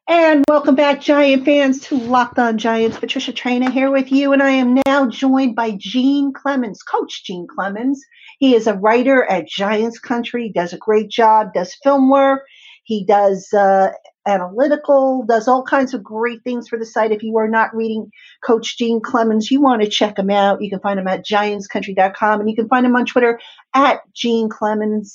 And 0.08 0.44
welcome 0.50 0.74
back, 0.74 1.02
Giant 1.02 1.46
fans, 1.46 1.82
to 1.82 1.96
Locked 1.96 2.40
On 2.40 2.58
Giants. 2.58 2.98
Patricia 2.98 3.32
Traina 3.32 3.72
here 3.72 3.92
with 3.92 4.12
you, 4.12 4.34
and 4.34 4.42
I 4.42 4.50
am 4.50 4.82
now 4.88 5.08
joined 5.08 5.56
by 5.56 5.76
Gene 5.78 6.34
Clemons, 6.34 6.80
Coach 6.84 7.24
Gene 7.26 7.46
Clemons. 7.46 8.00
He 8.40 8.56
is 8.56 8.66
a 8.66 8.74
writer 8.74 9.24
at 9.24 9.48
Giants 9.48 10.00
Country, 10.00 10.52
does 10.54 10.74
a 10.74 10.78
great 10.78 11.10
job, 11.10 11.54
does 11.54 11.76
film 11.84 12.10
work. 12.10 12.42
He 12.84 13.06
does 13.06 13.54
uh, 13.54 13.92
analytical, 14.28 15.24
does 15.28 15.48
all 15.48 15.64
kinds 15.64 15.94
of 15.94 16.04
great 16.04 16.44
things 16.44 16.68
for 16.68 16.78
the 16.78 16.86
site. 16.86 17.12
If 17.12 17.24
you 17.24 17.38
are 17.38 17.48
not 17.48 17.76
reading 17.76 18.12
Coach 18.44 18.78
Gene 18.78 19.02
Clemons, 19.02 19.50
you 19.50 19.62
want 19.62 19.82
to 19.82 19.90
check 19.90 20.18
him 20.18 20.30
out. 20.30 20.62
You 20.62 20.70
can 20.70 20.80
find 20.80 21.00
him 21.00 21.08
at 21.08 21.26
giantscountry.com 21.26 22.40
and 22.40 22.50
you 22.50 22.56
can 22.56 22.68
find 22.68 22.86
him 22.86 22.96
on 22.96 23.06
Twitter 23.06 23.40
at 23.74 24.02
Gene 24.14 24.50
Clemons. 24.50 25.14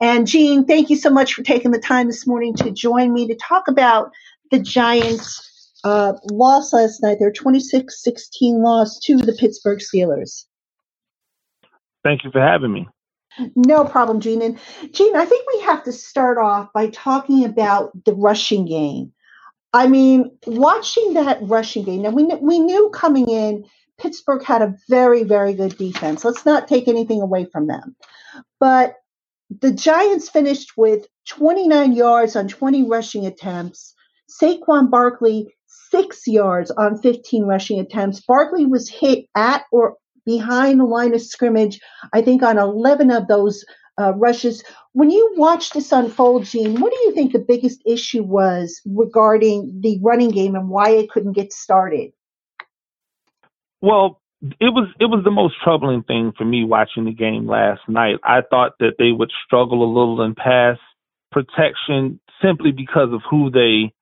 And 0.00 0.26
Gene, 0.26 0.64
thank 0.64 0.90
you 0.90 0.96
so 0.96 1.10
much 1.10 1.34
for 1.34 1.42
taking 1.42 1.70
the 1.70 1.80
time 1.80 2.06
this 2.06 2.26
morning 2.26 2.54
to 2.56 2.70
join 2.70 3.12
me 3.12 3.26
to 3.28 3.36
talk 3.36 3.68
about 3.68 4.10
the 4.50 4.58
Giants. 4.58 5.50
Uh, 5.84 6.14
loss 6.30 6.72
last 6.72 7.02
night, 7.02 7.18
their 7.20 7.30
26 7.30 8.02
16 8.02 8.62
loss 8.62 8.98
to 9.00 9.18
the 9.18 9.34
Pittsburgh 9.34 9.80
Steelers. 9.80 10.46
Thank 12.02 12.24
you 12.24 12.30
for 12.30 12.40
having 12.40 12.72
me. 12.72 12.88
No 13.56 13.84
problem, 13.84 14.20
Gene. 14.20 14.42
And 14.42 14.58
Gene, 14.92 15.16
I 15.16 15.24
think 15.24 15.46
we 15.52 15.60
have 15.62 15.82
to 15.84 15.92
start 15.92 16.38
off 16.38 16.72
by 16.72 16.88
talking 16.88 17.44
about 17.44 17.92
the 18.04 18.14
rushing 18.14 18.66
game. 18.66 19.12
I 19.72 19.88
mean, 19.88 20.38
watching 20.46 21.14
that 21.14 21.38
rushing 21.42 21.84
game. 21.84 22.02
Now 22.02 22.10
we 22.10 22.24
we 22.24 22.60
knew 22.60 22.90
coming 22.90 23.28
in, 23.28 23.64
Pittsburgh 23.98 24.42
had 24.42 24.62
a 24.62 24.74
very 24.88 25.24
very 25.24 25.54
good 25.54 25.76
defense. 25.76 26.24
Let's 26.24 26.46
not 26.46 26.68
take 26.68 26.86
anything 26.86 27.20
away 27.20 27.46
from 27.46 27.66
them, 27.66 27.96
but 28.60 28.94
the 29.60 29.72
Giants 29.72 30.28
finished 30.28 30.72
with 30.76 31.06
29 31.28 31.92
yards 31.92 32.36
on 32.36 32.48
20 32.48 32.88
rushing 32.88 33.26
attempts. 33.26 33.94
Saquon 34.30 34.90
Barkley 34.90 35.54
six 35.90 36.26
yards 36.26 36.70
on 36.70 37.00
15 37.00 37.44
rushing 37.44 37.78
attempts. 37.80 38.20
Barkley 38.20 38.66
was 38.66 38.88
hit 38.88 39.26
at 39.34 39.64
or 39.70 39.96
behind 40.24 40.80
the 40.80 40.84
line 40.84 41.14
of 41.14 41.22
scrimmage, 41.22 41.80
I 42.12 42.22
think 42.22 42.42
on 42.42 42.58
11 42.58 43.10
of 43.10 43.28
those 43.28 43.64
uh, 43.98 44.12
rushes. 44.14 44.64
When 44.92 45.10
you 45.10 45.34
watch 45.36 45.70
this 45.70 45.92
unfold, 45.92 46.44
Gene, 46.44 46.80
what 46.80 46.92
do 46.92 46.98
you 47.04 47.12
think 47.12 47.32
the 47.32 47.38
biggest 47.38 47.80
issue 47.86 48.22
was 48.22 48.80
regarding 48.84 49.80
the 49.80 49.98
running 50.02 50.30
game 50.30 50.54
and 50.54 50.68
why 50.68 50.90
it 50.90 51.10
couldn't 51.10 51.32
get 51.32 51.52
started? 51.52 52.12
Well, 53.80 54.20
it 54.60 54.72
was 54.72 54.88
it 55.00 55.06
was 55.06 55.24
the 55.24 55.30
most 55.30 55.54
troubling 55.62 56.02
thing 56.02 56.32
for 56.36 56.44
me 56.44 56.64
watching 56.64 57.04
the 57.04 57.12
game 57.12 57.46
last 57.46 57.80
night. 57.88 58.16
I 58.22 58.40
thought 58.48 58.72
that 58.80 58.94
they 58.98 59.12
would 59.12 59.32
struggle 59.44 59.82
a 59.82 59.88
little 59.88 60.22
in 60.22 60.34
pass 60.34 60.78
protection 61.32 62.20
simply 62.42 62.72
because 62.72 63.12
of 63.12 63.22
who 63.28 63.50
they 63.50 63.92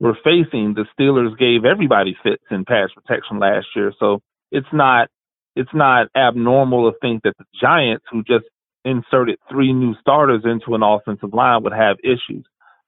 were 0.00 0.16
facing. 0.24 0.74
The 0.74 0.86
Steelers 0.98 1.38
gave 1.38 1.64
everybody 1.64 2.16
fits 2.22 2.42
in 2.50 2.64
pass 2.64 2.90
protection 2.94 3.38
last 3.38 3.66
year, 3.76 3.92
so 3.98 4.20
it's 4.50 4.72
not 4.72 5.08
it's 5.56 5.74
not 5.74 6.08
abnormal 6.16 6.90
to 6.90 6.98
think 7.00 7.22
that 7.24 7.34
the 7.38 7.44
Giants, 7.60 8.04
who 8.10 8.22
just 8.22 8.44
inserted 8.84 9.38
three 9.50 9.72
new 9.72 9.94
starters 10.00 10.42
into 10.44 10.74
an 10.74 10.82
offensive 10.82 11.32
line, 11.34 11.62
would 11.62 11.72
have 11.72 11.96
issues. 12.02 12.44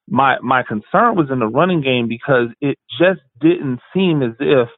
My 0.09 0.39
my 0.43 0.63
concern 0.63 1.17
was 1.17 1.29
in 1.31 1.39
the 1.39 1.47
running 1.47 1.83
game 1.83 2.09
because 2.09 2.49
it 2.61 2.79
just 2.99 3.21
didn't 3.41 3.81
seem 3.95 4.23
as 4.23 4.35
if 4.41 4.69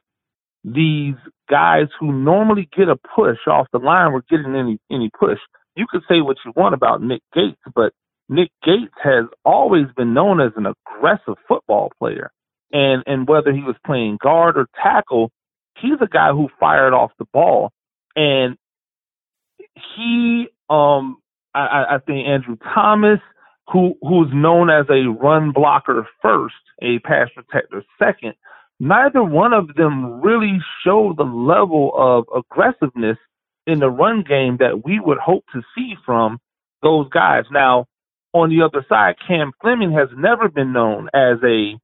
these 0.63 1.15
guys 1.49 1.87
who 1.99 2.11
normally 2.11 2.69
get 2.75 2.89
a 2.89 2.95
push 3.15 3.39
off 3.47 3.67
the 3.71 3.79
line 3.79 4.11
were 4.13 4.23
getting 4.29 4.55
any 4.55 4.79
any 4.91 5.09
push. 5.17 5.39
You 5.75 5.85
could 5.89 6.01
say 6.09 6.21
what 6.21 6.37
you 6.45 6.53
want 6.55 6.75
about 6.75 7.01
Nick 7.01 7.21
Gates, 7.33 7.61
but 7.75 7.93
Nick 8.29 8.51
Gates 8.63 8.93
has 9.03 9.25
always 9.45 9.85
been 9.95 10.13
known 10.13 10.41
as 10.41 10.51
an 10.55 10.65
aggressive 10.65 11.35
football 11.47 11.91
player. 11.99 12.31
And 12.71 13.03
and 13.05 13.27
whether 13.27 13.53
he 13.53 13.61
was 13.63 13.75
playing 13.85 14.17
guard 14.21 14.57
or 14.57 14.67
tackle, 14.81 15.31
he's 15.81 15.99
a 16.01 16.07
guy 16.07 16.31
who 16.31 16.49
fired 16.59 16.93
off 16.93 17.11
the 17.19 17.25
ball. 17.33 17.71
And 18.17 18.57
he 19.95 20.47
um 20.69 21.19
I, 21.55 21.95
I 21.95 21.97
think 22.05 22.27
Andrew 22.27 22.57
Thomas, 22.73 23.19
who 23.71 23.95
who's 24.01 24.29
known 24.33 24.69
as 24.69 24.85
a 24.89 25.07
run 25.07 25.51
blocker 25.51 26.07
first, 26.21 26.55
a 26.81 26.99
pass 26.99 27.29
protector 27.33 27.83
second, 27.99 28.35
neither 28.79 29.23
one 29.23 29.53
of 29.53 29.75
them 29.75 30.21
really 30.21 30.59
showed 30.83 31.17
the 31.17 31.23
level 31.23 31.91
of 31.95 32.25
aggressiveness 32.35 33.17
in 33.67 33.79
the 33.79 33.89
run 33.89 34.23
game 34.27 34.57
that 34.59 34.83
we 34.85 34.99
would 34.99 35.19
hope 35.19 35.45
to 35.53 35.61
see 35.75 35.95
from 36.05 36.39
those 36.83 37.09
guys. 37.09 37.45
Now, 37.51 37.85
on 38.33 38.49
the 38.49 38.63
other 38.63 38.85
side, 38.89 39.15
Cam 39.27 39.51
Fleming 39.61 39.91
has 39.93 40.09
never 40.17 40.49
been 40.49 40.73
known 40.73 41.09
as 41.13 41.37
a 41.43 41.75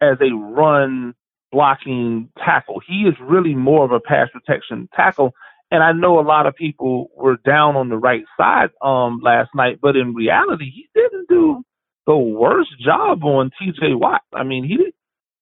as 0.00 0.18
a 0.20 0.34
run 0.34 1.14
blocking 1.52 2.28
tackle. 2.44 2.80
He 2.86 3.02
is 3.02 3.14
really 3.20 3.54
more 3.54 3.84
of 3.84 3.92
a 3.92 4.00
pass 4.00 4.28
protection 4.32 4.88
tackle. 4.94 5.32
And 5.70 5.82
I 5.82 5.92
know 5.92 6.20
a 6.20 6.22
lot 6.22 6.46
of 6.46 6.54
people 6.54 7.10
were 7.16 7.38
down 7.44 7.76
on 7.76 7.88
the 7.88 7.96
right 7.96 8.24
side 8.36 8.70
um 8.82 9.20
last 9.22 9.50
night, 9.54 9.78
but 9.80 9.96
in 9.96 10.14
reality, 10.14 10.70
he 10.70 10.88
didn't 10.94 11.28
do 11.28 11.62
the 12.06 12.16
worst 12.16 12.70
job 12.84 13.24
on 13.24 13.50
TJ 13.60 13.98
Watt. 13.98 14.22
I 14.32 14.44
mean, 14.44 14.64
he 14.64 14.92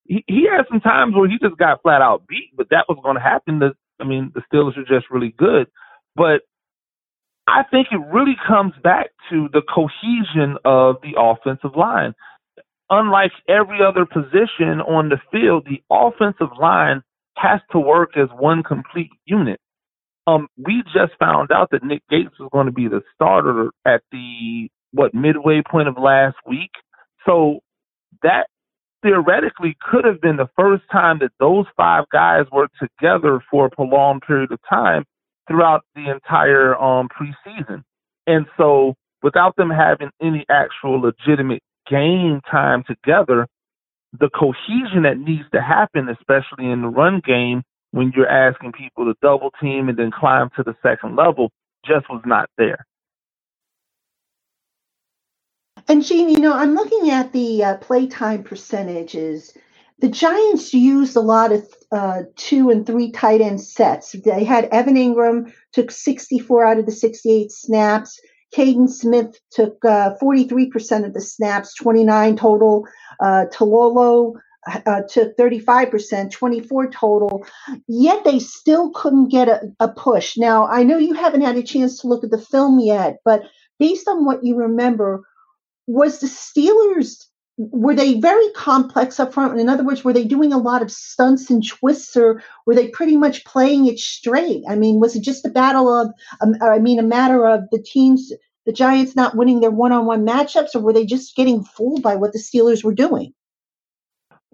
he, 0.05 0.25
he 0.27 0.47
had 0.51 0.65
some 0.71 0.81
times 0.81 1.15
where 1.15 1.29
he 1.29 1.39
just 1.39 1.59
got 1.59 1.83
flat 1.83 2.03
out 2.03 2.27
beat, 2.27 2.51
but 2.57 2.69
that 2.71 2.87
was 2.89 2.99
going 3.03 3.17
to 3.17 3.23
happen. 3.23 3.61
I 4.01 4.05
mean, 4.05 4.33
the 4.35 4.43
Steelers 4.53 4.77
are 4.77 4.85
just 4.85 5.11
really 5.11 5.35
good. 5.37 5.67
But 6.17 6.43
I 7.47 7.63
think 7.71 7.89
it 7.91 8.01
really 8.13 8.37
comes 8.47 8.73
back 8.83 9.09
to 9.31 9.49
the 9.53 9.63
cohesion 9.63 10.57
of 10.65 10.97
the 11.03 11.15
offensive 11.19 11.77
line. 11.77 12.15
Unlike 12.91 13.33
every 13.49 13.79
other 13.83 14.07
position 14.07 14.81
on 14.81 15.09
the 15.09 15.19
field, 15.33 15.67
the 15.67 15.83
offensive 15.91 16.57
line 16.61 17.03
has 17.37 17.61
to 17.73 17.79
work 17.79 18.17
as 18.17 18.29
one 18.39 18.63
complete 18.63 19.11
unit. 19.25 19.61
Um, 20.27 20.49
we 20.57 20.83
just 20.85 21.13
found 21.19 21.51
out 21.53 21.71
that 21.71 21.85
Nick 21.85 22.03
Gates 22.09 22.39
was 22.41 22.49
going 22.53 22.67
to 22.67 22.73
be 22.73 22.89
the 22.89 23.03
starter 23.15 23.71
at 23.85 24.03
the 24.11 24.69
what 24.93 25.15
midway 25.15 25.63
point 25.69 25.89
of 25.89 25.99
last 25.99 26.37
week. 26.47 26.71
So 27.27 27.61
that 28.23 28.47
theoretically 29.03 29.77
could 29.81 30.05
have 30.05 30.21
been 30.21 30.37
the 30.37 30.49
first 30.57 30.83
time 30.91 31.19
that 31.21 31.33
those 31.39 31.67
five 31.77 32.05
guys 32.11 32.47
were 32.51 32.69
together 32.81 33.41
for 33.51 33.67
a 33.67 33.71
prolonged 33.71 34.23
period 34.23 34.51
of 34.51 34.59
time 34.69 35.05
throughout 35.47 35.83
the 35.95 36.11
entire 36.11 36.75
um, 36.77 37.09
preseason. 37.09 37.83
And 38.27 38.47
so, 38.57 38.95
without 39.23 39.57
them 39.57 39.71
having 39.71 40.11
any 40.23 40.47
actual 40.49 41.01
legitimate 41.01 41.63
game 41.89 42.41
time 42.51 42.83
together, 42.87 43.47
the 44.19 44.31
cohesion 44.31 45.03
that 45.03 45.19
needs 45.19 45.45
to 45.53 45.61
happen, 45.61 46.09
especially 46.09 46.71
in 46.71 46.81
the 46.81 46.89
run 46.89 47.21
game, 47.25 47.63
when 47.95 48.13
you're 48.17 48.29
asking 48.29 48.73
people 48.73 49.05
to 49.05 49.15
double 49.23 49.53
team 49.63 49.89
and 49.89 49.97
then 49.97 50.11
climb 50.11 50.51
to 50.57 50.65
the 50.65 50.75
second 50.83 51.15
level, 51.15 51.53
just 51.87 52.11
was 52.11 52.23
not 52.27 52.51
there. 52.59 52.85
And 55.87 56.05
Gene, 56.05 56.29
you 56.29 56.41
know, 56.41 56.55
I'm 56.55 56.75
looking 56.75 57.11
at 57.11 57.33
the 57.33 57.63
uh, 57.63 57.77
playtime 57.77 58.43
percentages. 58.43 59.57
The 60.01 60.09
Giants 60.09 60.75
used 60.75 61.15
a 61.15 61.21
lot 61.21 61.53
of 61.53 61.69
uh, 61.93 62.23
two 62.35 62.71
and 62.71 62.85
three 62.85 63.13
tight 63.13 63.41
end 63.41 63.61
sets. 63.61 64.11
They 64.11 64.43
had 64.43 64.65
Evan 64.73 64.97
Engram 64.97 65.53
took 65.73 65.93
64 65.93 66.67
out 66.67 66.79
of 66.79 66.87
the 66.87 66.93
68 66.93 67.53
snaps. 67.53 68.21
Kaden 68.53 68.89
Smith 68.89 69.39
took 69.53 69.85
uh, 69.85 70.15
43% 70.21 71.05
of 71.05 71.15
the 71.15 71.21
snaps, 71.21 71.75
29 71.77 72.37
total. 72.37 72.89
Uh, 73.21 73.45
Toilolo 73.53 74.35
uh, 74.67 75.03
took 75.09 75.37
35%, 75.37 76.31
24 76.31 76.91
total. 76.91 77.47
Yet 77.89 78.25
they 78.25 78.39
still 78.39 78.91
couldn't 78.91 79.29
get 79.29 79.49
a, 79.49 79.61
a 79.81 79.89
push. 79.89 80.37
Now, 80.37 80.67
I 80.67 80.83
know 80.83 80.99
you 80.99 81.15
haven't 81.15 81.43
had 81.43 81.57
a 81.57 81.63
chance 81.63 82.01
to 82.01 82.09
look 82.09 82.25
at 82.25 82.31
the 82.31 82.39
film 82.39 82.79
yet, 82.81 83.19
but 83.25 83.43
based 83.79 84.09
on 84.09 84.25
what 84.25 84.45
you 84.45 84.57
remember, 84.57 85.23
was 85.87 86.21
the 86.21 86.27
Steelers 86.27 87.27
were 87.57 87.95
they 87.95 88.19
very 88.19 88.51
complex 88.51 89.21
up 89.21 89.33
front? 89.33 89.61
In 89.61 89.69
other 89.69 89.85
words, 89.85 90.03
were 90.03 90.13
they 90.13 90.25
doing 90.25 90.53
a 90.53 90.59
lot 90.59 90.83
of 90.83 90.91
stunts 90.91 91.51
and 91.51 91.67
twists, 91.67 92.17
or 92.17 92.43
were 92.67 92.75
they 92.75 92.89
pretty 92.89 93.17
much 93.17 93.45
playing 93.45 93.87
it 93.87 93.99
straight? 93.99 94.65
I 94.69 94.75
mean, 94.75 94.99
was 94.99 95.15
it 95.15 95.23
just 95.23 95.47
a 95.47 95.51
battle 95.51 95.89
of, 95.89 96.13
um, 96.41 96.57
I 96.61 96.81
mean, 96.81 96.99
a 96.99 97.05
matter 97.05 97.47
of 97.47 97.63
the 97.71 97.81
teams, 97.81 98.33
the 98.67 98.73
Giants 98.73 99.15
not 99.15 99.37
winning 99.37 99.61
their 99.61 99.71
one-on-one 99.71 100.27
matchups, 100.27 100.75
or 100.75 100.81
were 100.81 100.93
they 100.93 101.07
just 101.07 101.37
getting 101.37 101.63
fooled 101.63 102.03
by 102.03 102.17
what 102.17 102.33
the 102.33 102.41
Steelers 102.41 102.83
were 102.83 102.95
doing? 102.95 103.33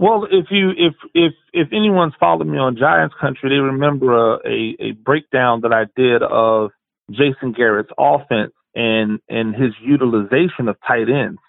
Well, 0.00 0.26
if 0.30 0.46
you 0.50 0.70
if 0.72 0.94
if 1.14 1.34
if 1.54 1.68
anyone's 1.72 2.14
followed 2.20 2.48
me 2.48 2.58
on 2.58 2.78
Giants 2.78 3.14
country, 3.20 3.50
they 3.50 3.56
remember 3.56 4.36
a, 4.36 4.38
a, 4.48 4.76
a 4.80 4.92
breakdown 4.92 5.62
that 5.62 5.74
I 5.74 5.86
did 5.96 6.24
of 6.24 6.72
Jason 7.12 7.52
Garrett's 7.56 7.92
offense 7.98 8.54
and 8.74 9.20
and 9.30 9.54
his 9.54 9.72
utilization 9.84 10.68
of 10.68 10.78
tight 10.88 11.10
ends. 11.10 11.40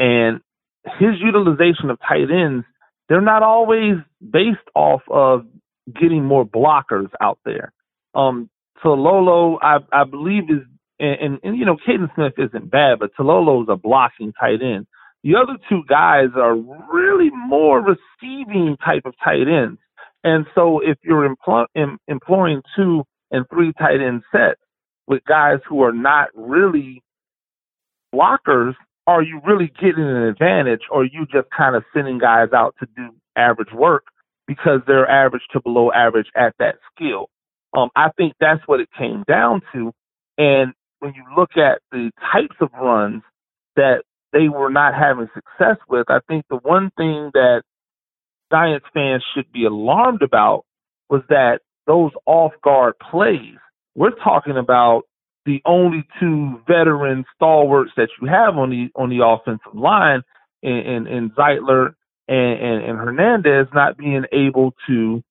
And 0.00 0.40
his 1.00 1.20
utilization 1.20 1.90
of 1.90 2.00
tight 2.00 2.30
ends, 2.32 2.66
they're 3.10 3.22
not 3.22 3.44
always 3.44 3.96
based 4.22 4.68
off 4.76 5.02
of 5.10 5.46
getting 6.00 6.24
more 6.24 6.46
blockers 6.46 7.10
out 7.20 7.40
there. 7.44 7.74
Um 8.16 8.50
Toilolo, 8.84 9.58
I 9.62 9.80
I 9.92 10.04
believe 10.06 10.44
is 10.50 10.62
and, 11.00 11.20
and, 11.20 11.40
and 11.44 11.58
you 11.58 11.66
know, 11.66 11.76
Kaden 11.76 12.14
Smith 12.16 12.34
isn't 12.38 12.72
bad, 12.72 13.00
but 13.00 13.12
Toilolo's 13.20 13.68
a 13.70 13.76
blocking 13.76 14.32
tight 14.40 14.62
end. 14.62 14.86
The 15.28 15.36
other 15.36 15.58
two 15.68 15.82
guys 15.86 16.28
are 16.36 16.56
really 16.56 17.28
more 17.30 17.84
receiving 17.84 18.78
type 18.82 19.02
of 19.04 19.12
tight 19.22 19.46
ends. 19.46 19.78
And 20.24 20.46
so 20.54 20.80
if 20.80 20.96
you're 21.02 21.28
empl- 21.28 21.66
em- 21.76 21.98
employing 22.08 22.62
two 22.74 23.04
and 23.30 23.44
three 23.50 23.74
tight 23.78 24.00
end 24.00 24.22
sets, 24.32 24.58
with 25.06 25.22
guys 25.28 25.58
who 25.68 25.82
are 25.82 25.92
not 25.92 26.28
really 26.34 27.02
blockers, 28.14 28.72
are 29.06 29.22
you 29.22 29.42
really 29.46 29.70
getting 29.78 30.04
an 30.04 30.22
advantage 30.22 30.80
or 30.90 31.02
are 31.02 31.04
you 31.04 31.26
just 31.30 31.48
kind 31.54 31.76
of 31.76 31.84
sending 31.94 32.18
guys 32.18 32.48
out 32.54 32.74
to 32.80 32.86
do 32.96 33.10
average 33.36 33.72
work 33.74 34.04
because 34.46 34.80
they're 34.86 35.10
average 35.10 35.42
to 35.52 35.60
below 35.60 35.92
average 35.92 36.28
at 36.36 36.54
that 36.58 36.76
skill? 36.94 37.28
Um, 37.76 37.90
I 37.94 38.12
think 38.16 38.32
that's 38.40 38.62
what 38.64 38.80
it 38.80 38.88
came 38.98 39.24
down 39.28 39.60
to. 39.74 39.92
And 40.38 40.72
when 41.00 41.12
you 41.12 41.24
look 41.36 41.58
at 41.58 41.82
the 41.92 42.12
types 42.32 42.56
of 42.62 42.70
runs 42.72 43.22
that 43.76 44.04
they 44.32 44.48
were 44.48 44.70
not 44.70 44.94
having 44.94 45.28
success 45.34 45.76
with, 45.88 46.06
I 46.10 46.20
think 46.28 46.44
the 46.48 46.56
one 46.56 46.90
thing 46.96 47.30
that 47.34 47.62
Giants 48.50 48.86
fans 48.94 49.24
should 49.34 49.50
be 49.52 49.64
alarmed 49.64 50.22
about 50.22 50.64
was 51.10 51.22
that 51.28 51.60
those 51.86 52.12
off 52.26 52.52
guard 52.62 52.94
plays 53.10 53.56
we're 53.98 54.14
talking 54.22 54.56
about 54.56 55.02
the 55.44 55.60
only 55.66 56.06
two 56.20 56.60
veteran 56.68 57.24
stalwarts 57.34 57.90
that 57.96 58.08
you 58.20 58.28
have 58.28 58.56
on 58.56 58.70
the 58.70 58.88
on 58.94 59.10
the 59.10 59.24
offensive 59.26 59.74
line 59.74 60.22
in, 60.62 60.76
in, 60.76 61.06
in 61.08 61.30
Zeitler 61.30 61.94
and, 62.28 62.60
and, 62.60 62.84
and 62.84 62.98
Hernandez 62.98 63.66
not 63.74 63.98
being 63.98 64.24
able 64.32 64.72
to 64.86 65.22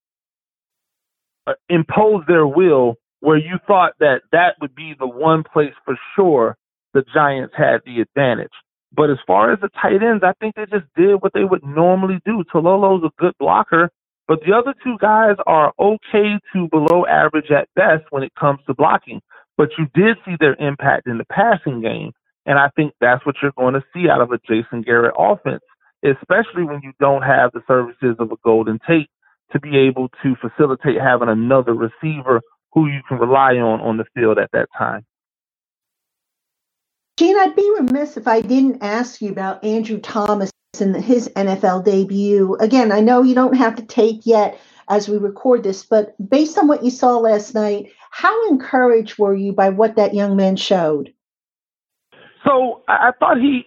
uh, 1.48 1.54
impose 1.70 2.24
their 2.28 2.46
will 2.46 2.96
where 3.22 3.38
you 3.38 3.58
thought 3.66 3.94
that 4.00 4.22
that 4.34 4.56
would 4.60 4.76
be 4.76 4.94
the 5.00 5.08
one 5.08 5.44
place 5.44 5.74
for 5.86 5.96
sure 6.16 6.58
the 6.94 7.06
Giants 7.14 7.54
had 7.58 7.82
the 7.86 8.02
advantage. 8.02 8.52
But 8.98 9.12
as 9.12 9.20
far 9.28 9.54
as 9.54 9.62
the 9.62 9.70
tight 9.82 10.04
ends, 10.04 10.26
I 10.26 10.34
think 10.42 10.56
they 10.56 10.68
just 10.68 10.88
did 10.98 11.18
what 11.24 11.34
they 11.34 11.46
would 11.46 11.66
normally 11.66 12.20
do. 12.26 12.46
Toilolo's 12.54 13.06
a 13.06 13.22
good 13.22 13.36
blocker, 13.40 13.92
but 14.28 14.42
the 14.46 14.54
other 14.54 14.76
two 14.84 14.98
guys 15.02 15.38
are 15.48 15.74
okay 15.80 16.40
to 16.54 16.70
below 16.72 17.08
average 17.08 17.52
at 17.52 17.70
best 17.76 18.06
when 18.12 18.24
it 18.24 18.34
comes 18.40 18.62
to 18.68 18.76
blocking. 18.76 19.22
But 19.58 19.72
you 19.80 19.88
did 19.96 20.18
see 20.26 20.36
their 20.40 20.56
impact 20.60 21.08
in 21.08 21.20
the 21.20 21.26
passing 21.28 21.82
game. 21.82 22.14
And 22.48 22.60
I 22.60 22.70
think 22.76 22.94
that's 23.02 23.26
what 23.26 23.38
you're 23.42 23.54
going 23.58 23.76
to 23.76 23.86
see 23.96 24.10
out 24.10 24.22
of 24.22 24.34
a 24.34 24.40
Jason 24.50 24.84
Garrett 24.84 25.16
offense, 25.20 25.64
especially 26.06 26.66
when 26.66 26.82
you 26.84 26.94
don't 27.00 27.24
have 27.24 27.54
the 27.54 27.62
services 27.68 28.18
of 28.20 28.34
a 28.34 28.38
Golden 28.46 28.80
Tate 28.88 29.10
to 29.54 29.62
be 29.62 29.78
able 29.80 30.10
to 30.24 30.36
facilitate 30.42 31.02
having 31.02 31.30
another 31.30 31.74
receiver 31.76 32.42
who 32.74 32.88
you 32.88 33.02
can 33.10 33.20
rely 33.20 33.56
on 33.58 33.82
on 33.82 33.98
the 33.98 34.06
field 34.16 34.40
at 34.40 34.52
that 34.54 34.70
time. 34.78 35.06
Gene, 37.18 37.38
I'd 37.38 37.56
be 37.56 37.74
remiss 37.80 38.16
if 38.16 38.28
I 38.28 38.42
didn't 38.42 38.84
ask 38.84 39.22
you 39.22 39.32
about 39.32 39.64
Andrew 39.64 40.00
Thomas 40.00 40.52
and 40.80 40.96
his 40.96 41.28
NFL 41.36 41.84
debut. 41.84 42.56
Again, 42.60 42.92
I 42.92 43.00
know 43.00 43.24
you 43.24 43.34
don't 43.34 43.58
have 43.58 43.76
to 43.76 43.86
tape 43.86 44.22
yet 44.24 44.60
as 44.88 45.10
we 45.10 45.18
record 45.18 45.64
this, 45.64 45.84
but 45.84 46.16
based 46.30 46.58
on 46.58 46.68
what 46.68 46.84
you 46.84 46.92
saw 46.92 47.18
last 47.18 47.56
night, 47.56 47.92
how 48.12 48.48
encouraged 48.50 49.18
were 49.18 49.34
you 49.34 49.52
by 49.52 49.70
what 49.70 49.96
that 49.96 50.14
young 50.14 50.36
man 50.36 50.56
showed? 50.56 51.14
So 52.46 52.84
I 52.88 53.12
thought 53.20 53.38
he 53.38 53.66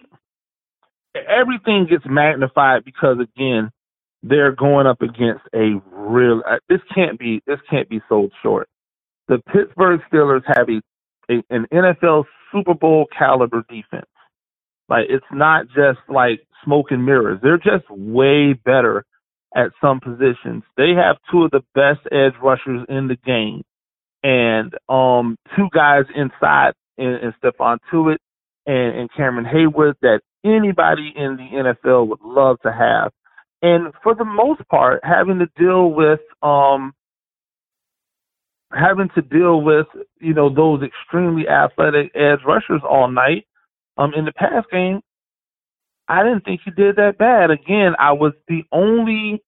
everything 1.15 1.87
gets 1.89 2.05
magnified 2.05 2.83
because 2.85 3.17
again, 3.19 3.69
they're 4.23 4.55
going 4.55 4.87
up 4.87 5.01
against 5.01 5.43
a 5.53 5.81
real. 5.91 6.41
Uh, 6.47 6.57
this 6.69 6.79
can't 6.93 7.19
be 7.19 7.41
this 7.45 7.59
can't 7.69 7.89
be 7.89 8.01
sold 8.07 8.31
short. 8.41 8.69
The 9.27 9.39
Pittsburgh 9.51 10.01
Steelers 10.11 10.43
have 10.47 10.69
a, 10.69 10.81
a 11.31 11.55
an 11.55 11.65
NFL 11.73 12.25
Super 12.51 12.73
Bowl 12.73 13.07
caliber 13.17 13.63
defense. 13.69 14.05
Like 14.89 15.05
it's 15.09 15.25
not 15.31 15.67
just 15.67 15.99
like 16.09 16.41
smoke 16.63 16.87
and 16.91 17.05
mirrors. 17.05 17.39
They're 17.41 17.57
just 17.57 17.89
way 17.89 18.53
better 18.53 19.05
at 19.55 19.71
some 19.81 19.99
positions. 19.99 20.63
They 20.77 20.91
have 20.95 21.17
two 21.31 21.43
of 21.43 21.51
the 21.51 21.61
best 21.75 22.01
edge 22.11 22.33
rushers 22.41 22.85
in 22.89 23.07
the 23.07 23.17
game, 23.25 23.63
and 24.23 24.73
um, 24.89 25.37
two 25.55 25.67
guys 25.73 26.05
inside 26.15 26.73
in, 26.97 27.07
in 27.07 27.33
Stephon 27.41 27.77
Tuitt 27.91 28.17
and, 28.65 28.99
and 28.99 29.09
Cameron 29.15 29.45
Heyward 29.45 29.95
that 30.01 30.21
anybody 30.43 31.13
in 31.15 31.37
the 31.37 31.73
NFL 31.85 32.07
would 32.07 32.21
love 32.23 32.57
to 32.63 32.71
have. 32.71 33.11
And 33.61 33.93
for 34.03 34.15
the 34.15 34.25
most 34.25 34.67
part, 34.69 35.01
having 35.03 35.39
to 35.39 35.47
deal 35.55 35.91
with 35.91 36.19
um, 36.41 36.93
having 38.73 39.09
to 39.15 39.21
deal 39.21 39.61
with 39.61 39.87
you 40.19 40.33
know 40.33 40.53
those 40.53 40.81
extremely 40.83 41.47
athletic 41.47 42.11
edge 42.15 42.39
rushers 42.45 42.81
all 42.87 43.09
night. 43.09 43.45
Um, 43.97 44.13
in 44.15 44.25
the 44.25 44.31
pass 44.31 44.63
game, 44.71 45.01
I 46.07 46.23
didn't 46.23 46.45
think 46.45 46.61
he 46.63 46.71
did 46.71 46.95
that 46.95 47.17
bad. 47.17 47.51
Again, 47.51 47.93
I 47.99 48.13
was 48.13 48.33
the 48.47 48.63
only. 48.71 49.43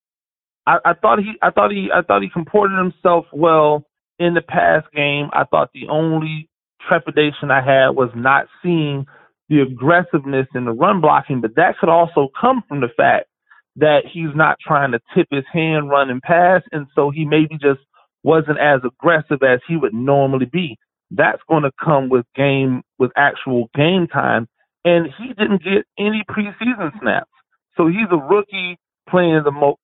I, 0.65 0.77
I 0.85 0.93
thought 0.93 1.19
he. 1.19 1.33
I 1.41 1.51
thought 1.51 1.71
he. 1.71 1.89
I 1.93 2.01
thought 2.01 2.21
he 2.21 2.29
comported 2.29 2.77
himself 2.77 3.25
well 3.33 3.85
in 4.19 4.33
the 4.33 4.41
pass 4.41 4.83
game. 4.93 5.29
I 5.33 5.45
thought 5.45 5.71
the 5.73 5.87
only 5.89 6.49
trepidation 6.87 7.51
I 7.51 7.61
had 7.61 7.89
was 7.89 8.09
not 8.15 8.47
seeing 8.61 9.05
the 9.49 9.61
aggressiveness 9.61 10.47
in 10.55 10.65
the 10.65 10.71
run 10.71 11.01
blocking, 11.01 11.41
but 11.41 11.55
that 11.55 11.77
could 11.79 11.89
also 11.89 12.29
come 12.39 12.63
from 12.67 12.81
the 12.81 12.89
fact 12.95 13.27
that 13.75 14.03
he's 14.11 14.35
not 14.35 14.57
trying 14.65 14.91
to 14.91 14.99
tip 15.15 15.27
his 15.31 15.43
hand, 15.51 15.89
run 15.89 16.09
and 16.09 16.21
pass, 16.21 16.61
and 16.71 16.87
so 16.95 17.09
he 17.09 17.25
maybe 17.25 17.57
just 17.59 17.81
wasn't 18.23 18.59
as 18.59 18.81
aggressive 18.83 19.43
as 19.43 19.59
he 19.67 19.77
would 19.77 19.93
normally 19.93 20.45
be. 20.45 20.77
That's 21.11 21.41
going 21.47 21.63
to 21.63 21.71
come 21.83 22.09
with 22.09 22.25
game 22.35 22.81
with 22.97 23.11
actual 23.15 23.69
game 23.75 24.07
time, 24.07 24.47
and 24.83 25.07
he 25.17 25.27
didn't 25.29 25.63
get 25.63 25.85
any 25.99 26.23
preseason 26.29 26.91
snaps. 26.99 27.29
So 27.77 27.87
he's 27.87 28.07
a 28.11 28.17
rookie 28.17 28.77
playing 29.09 29.41
the 29.43 29.51
most, 29.51 29.77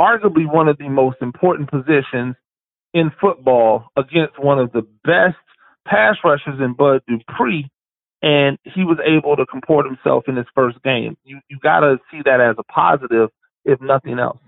arguably 0.00 0.50
one 0.50 0.68
of 0.68 0.78
the 0.78 0.88
most 0.88 1.18
important 1.20 1.70
positions 1.70 2.34
in 2.94 3.10
football 3.20 3.86
against 3.96 4.38
one 4.38 4.58
of 4.58 4.72
the 4.72 4.82
best 5.04 5.36
pass 5.86 6.16
rushers 6.24 6.60
in 6.60 6.74
Bud 6.74 7.02
Dupree, 7.08 7.70
and 8.22 8.58
he 8.64 8.84
was 8.84 8.98
able 9.04 9.36
to 9.36 9.46
comport 9.46 9.86
himself 9.86 10.24
in 10.28 10.36
his 10.36 10.46
first 10.54 10.82
game. 10.82 11.16
You 11.24 11.40
you 11.48 11.58
got 11.62 11.80
to 11.80 11.98
see 12.10 12.20
that 12.24 12.40
as 12.40 12.56
a 12.58 12.64
positive, 12.64 13.30
if 13.64 13.80
nothing 13.80 14.18
else. 14.18 14.38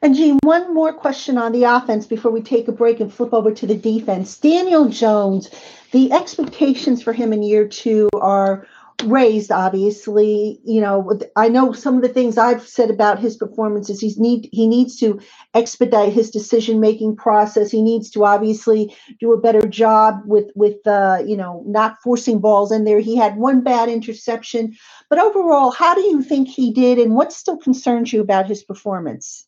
And 0.00 0.14
Gene, 0.14 0.38
one 0.44 0.74
more 0.74 0.92
question 0.92 1.38
on 1.38 1.50
the 1.50 1.64
offense 1.64 2.06
before 2.06 2.30
we 2.30 2.40
take 2.40 2.68
a 2.68 2.72
break 2.72 3.00
and 3.00 3.12
flip 3.12 3.34
over 3.34 3.50
to 3.52 3.66
the 3.66 3.76
defense. 3.76 4.36
Daniel 4.38 4.88
Jones, 4.88 5.50
the 5.90 6.12
expectations 6.12 7.02
for 7.02 7.12
him 7.12 7.32
in 7.32 7.42
year 7.42 7.66
two 7.66 8.08
are 8.14 8.66
raised 9.04 9.50
obviously. 9.50 10.60
You 10.64 10.80
know 10.80 11.18
i 11.34 11.48
know 11.48 11.72
some 11.72 11.96
of 11.96 12.02
the 12.02 12.08
things 12.08 12.38
i've 12.38 12.66
said 12.66 12.90
about 12.90 13.18
his 13.18 13.36
performances 13.36 14.00
he's 14.00 14.18
need 14.18 14.48
he 14.52 14.66
needs 14.66 14.96
to 14.98 15.20
expedite 15.54 16.12
his 16.12 16.30
decision 16.30 16.78
making 16.78 17.16
process. 17.16 17.70
He 17.70 17.82
needs 17.82 18.10
to 18.10 18.24
obviously 18.24 18.94
do 19.18 19.32
a 19.32 19.40
better 19.40 19.66
job 19.66 20.20
with 20.26 20.50
with 20.54 20.86
uh 20.86 21.22
you 21.26 21.36
know 21.36 21.64
not 21.66 21.96
forcing 22.04 22.38
balls 22.38 22.70
in 22.70 22.84
there. 22.84 23.00
He 23.00 23.16
had 23.16 23.36
one 23.36 23.62
bad 23.62 23.88
interception. 23.88 24.76
But 25.10 25.18
overall 25.18 25.72
how 25.72 25.96
do 25.96 26.02
you 26.02 26.22
think 26.22 26.46
he 26.46 26.72
did 26.72 26.98
and 26.98 27.16
what 27.16 27.32
still 27.32 27.56
concerns 27.56 28.12
you 28.12 28.20
about 28.20 28.46
his 28.46 28.62
performance 28.62 29.47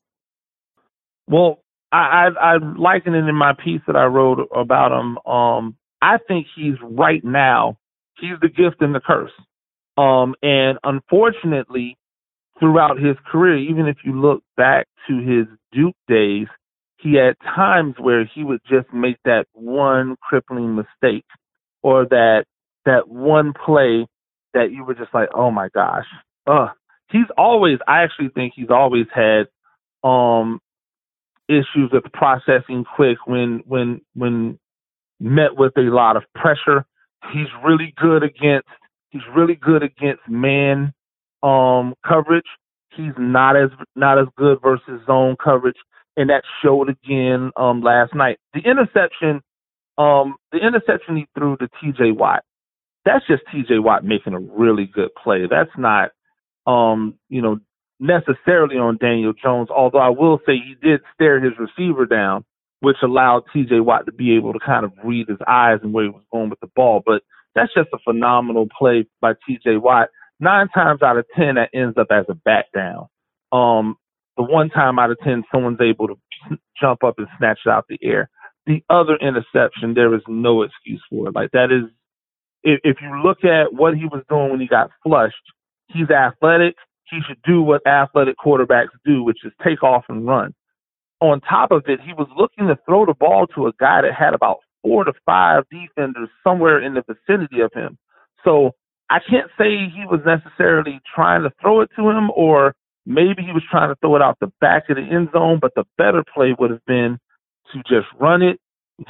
well, 1.31 1.61
I, 1.93 2.29
I 2.39 2.55
I 2.55 2.57
liken 2.59 3.15
it 3.15 3.29
in 3.29 3.35
my 3.35 3.53
piece 3.55 3.81
that 3.87 3.97
I 3.97 4.05
wrote 4.05 4.49
about 4.55 4.93
him. 4.93 5.19
Um, 5.33 5.77
I 6.03 6.19
think 6.29 6.47
he's 6.57 6.75
right 6.83 7.25
now. 7.25 7.79
He's 8.21 8.39
the 8.41 8.49
gift 8.49 8.81
and 8.81 8.95
the 8.95 9.01
curse. 9.01 9.33
Um, 9.97 10.35
and 10.43 10.79
unfortunately, 10.85 11.97
throughout 12.59 12.99
his 12.99 13.17
career, 13.31 13.59
even 13.59 13.87
if 13.87 13.99
you 14.05 14.21
look 14.21 14.43
back 14.57 14.87
to 15.09 15.19
his 15.19 15.47
Duke 15.73 15.97
days, 16.09 16.47
he 16.99 17.15
had 17.15 17.35
times 17.55 17.95
where 17.99 18.29
he 18.35 18.45
would 18.45 18.61
just 18.69 18.93
make 18.93 19.17
that 19.25 19.47
one 19.53 20.17
crippling 20.23 20.77
mistake 20.77 21.25
or 21.83 22.07
that 22.07 22.45
that 22.85 23.09
one 23.09 23.53
play 23.53 24.07
that 24.55 24.73
you 24.73 24.85
were 24.85 24.95
just 24.95 25.15
like, 25.15 25.29
oh 25.35 25.51
my 25.51 25.69
gosh. 25.75 26.07
Uh, 26.47 26.69
he's 27.11 27.27
always 27.39 27.79
I 27.87 28.03
actually 28.03 28.31
think 28.31 28.55
he's 28.57 28.71
always 28.71 29.07
had 29.15 29.47
um 30.05 30.61
issues 31.51 31.91
with 31.93 32.05
processing 32.13 32.85
quick 32.97 33.19
when 33.27 33.63
when 33.67 34.01
when 34.15 34.59
met 35.19 35.57
with 35.57 35.77
a 35.77 35.83
lot 35.83 36.17
of 36.17 36.23
pressure. 36.35 36.85
He's 37.33 37.49
really 37.65 37.93
good 38.01 38.23
against 38.23 38.69
he's 39.11 39.23
really 39.37 39.57
good 39.57 39.83
against 39.83 40.23
man 40.29 40.95
um 41.43 41.95
coverage. 42.07 42.47
He's 42.97 43.13
not 43.19 43.57
as 43.57 43.71
not 43.97 44.19
as 44.19 44.27
good 44.37 44.59
versus 44.63 45.01
zone 45.07 45.37
coverage, 45.43 45.77
and 46.17 46.31
that 46.31 46.43
showed 46.63 46.89
again 46.89 47.51
um 47.57 47.83
last 47.83 48.15
night. 48.15 48.39
The 48.55 48.61
interception, 48.61 49.43
um, 49.99 50.37
the 50.53 50.59
interception 50.59 51.17
he 51.17 51.29
threw 51.37 51.57
to 51.59 51.69
T.J. 51.81 52.13
Watt. 52.13 52.43
That's 53.05 53.27
just 53.27 53.43
T.J. 53.53 53.79
Watt 53.79 54.05
making 54.05 54.35
a 54.35 54.41
really 54.41 54.87
good 54.87 55.11
play. 55.23 55.47
That's 55.49 55.71
not, 55.79 56.11
um, 56.67 57.15
you 57.29 57.43
know, 57.43 57.59
necessarily 58.01 58.77
on 58.77 58.97
Daniel 58.97 59.33
Jones, 59.33 59.69
although 59.71 59.99
I 59.99 60.09
will 60.09 60.41
say 60.47 60.55
he 60.55 60.75
did 60.83 61.01
stare 61.15 61.41
his 61.41 61.53
receiver 61.59 62.07
down, 62.07 62.45
which 62.81 62.97
allowed 63.03 63.45
TJ 63.55 63.85
Watt 63.85 64.07
to 64.07 64.13
be 64.13 64.35
able 64.37 64.55
to 64.55 64.59
kind 64.59 64.85
of 64.85 64.93
read 65.05 65.29
his 65.29 65.39
eyes 65.47 65.79
and 65.83 65.93
where 65.93 66.05
he 66.05 66.11
was 66.11 66.25
going 66.33 66.51
with 66.51 66.61
the 66.61 66.71
ball. 66.75 67.03
But 67.05 67.23
that's 67.55 67.73
just 67.75 67.91
a 67.93 67.99
phenomenal 67.99 68.67
play 68.77 69.07
by 69.21 69.35
TJ 69.49 69.81
Watt. 69.81 70.09
Nine 70.41 70.69
times 70.69 71.03
out 71.03 71.19
of 71.19 71.27
ten, 71.37 71.57
that 71.57 71.69
ends 71.75 71.99
up 71.99 72.07
as 72.11 72.25
a 72.31 72.35
back 72.35 72.67
down. 72.75 73.09
Um, 73.53 73.97
the 74.39 74.43
one 74.43 74.71
time 74.71 74.99
out 74.99 75.11
of 75.11 75.19
ten, 75.23 75.45
someone's 75.53 75.81
able 75.83 76.09
to 76.09 76.17
jump 76.81 77.05
up 77.05 77.19
and 77.19 77.29
snatch 77.39 77.61
it 77.67 77.71
out 77.71 77.85
the 77.89 77.99
air. 78.03 78.31
The 78.67 78.83
other 78.89 79.17
interception, 79.17 79.95
there 79.95 80.15
is 80.15 80.23
no 80.27 80.63
excuse 80.63 81.03
for 81.11 81.29
it. 81.29 81.35
Like 81.35 81.51
that 81.53 81.71
is, 81.71 81.91
if, 82.63 82.81
if 82.85 82.97
you 83.03 83.23
look 83.23 83.45
at 83.45 83.75
what 83.75 83.95
he 83.95 84.05
was 84.05 84.23
doing 84.31 84.51
when 84.51 84.61
he 84.61 84.67
got 84.67 84.91
flushed, 85.03 85.35
he's 85.89 86.09
athletic 86.09 86.77
he 87.11 87.21
should 87.27 87.41
do 87.43 87.63
what 87.63 87.87
athletic 87.87 88.37
quarterbacks 88.39 88.89
do, 89.05 89.23
which 89.23 89.45
is 89.45 89.53
take 89.65 89.83
off 89.83 90.05
and 90.09 90.27
run. 90.27 90.55
On 91.21 91.41
top 91.41 91.71
of 91.71 91.85
it, 91.87 92.01
he 92.01 92.13
was 92.13 92.29
looking 92.37 92.69
to 92.69 92.79
throw 92.87 93.05
the 93.05 93.15
ball 93.15 93.47
to 93.49 93.67
a 93.67 93.73
guy 93.79 94.03
that 94.03 94.15
had 94.15 94.35
about 94.35 94.59
four 94.83 95.05
to 95.05 95.13
five 95.27 95.65
defenders 95.71 96.29
somewhere 96.43 96.83
in 96.83 96.95
the 96.95 97.03
vicinity 97.03 97.61
of 97.61 97.71
him. 97.75 97.99
So 98.45 98.73
I 99.11 99.19
can't 99.19 99.51
say 99.59 99.91
he 99.95 100.07
was 100.07 100.21
necessarily 100.25 101.01
trying 101.15 101.43
to 101.43 101.51
throw 101.61 101.81
it 101.83 101.91
to 101.97 102.09
him, 102.09 102.31
or 102.35 102.75
maybe 103.05 103.43
he 103.43 103.53
was 103.53 103.65
trying 103.71 103.91
to 103.91 103.97
throw 103.97 104.17
it 104.17 104.23
out 104.23 104.39
the 104.41 104.53
back 104.61 104.89
of 104.89 104.97
the 104.97 105.03
end 105.03 105.29
zone, 105.33 105.59
but 105.61 105.73
the 105.75 105.85
better 105.99 106.25
play 106.33 106.55
would 106.59 106.71
have 106.71 106.85
been 106.87 107.19
to 107.73 107.79
just 107.81 108.07
run 108.19 108.43
it, 108.43 108.59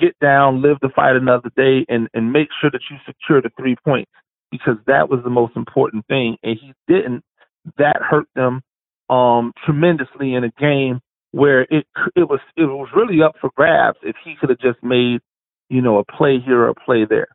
get 0.01 0.19
down, 0.21 0.63
live 0.63 0.81
to 0.81 0.89
fight 0.89 1.17
another 1.17 1.51
day, 1.57 1.85
and, 1.89 2.09
and 2.15 2.33
make 2.33 2.49
sure 2.61 2.71
that 2.71 2.83
you 2.91 2.97
secure 3.07 3.41
the 3.41 3.51
three 3.57 3.77
points 3.85 4.11
because 4.51 4.77
that 4.87 5.09
was 5.09 5.21
the 5.23 5.31
most 5.31 5.57
important 5.57 6.07
thing. 6.07 6.37
And 6.43 6.59
he 6.61 6.73
didn't 6.89 7.23
that 7.79 7.97
hurt 8.01 8.27
them 8.35 8.63
um, 9.09 9.53
tremendously 9.65 10.35
in 10.35 10.45
a 10.45 10.51
game 10.51 11.01
where 11.33 11.63
it 11.63 11.87
it 12.17 12.29
was 12.29 12.41
it 12.57 12.65
was 12.65 12.89
really 12.95 13.23
up 13.23 13.35
for 13.41 13.51
grabs 13.57 13.99
if 14.03 14.17
he 14.25 14.35
could 14.41 14.51
have 14.51 14.59
just 14.59 14.83
made 14.83 15.21
you 15.69 15.81
know 15.81 15.99
a 15.99 16.05
play 16.05 16.39
here 16.41 16.61
or 16.61 16.69
a 16.69 16.75
play 16.75 17.05
there. 17.05 17.29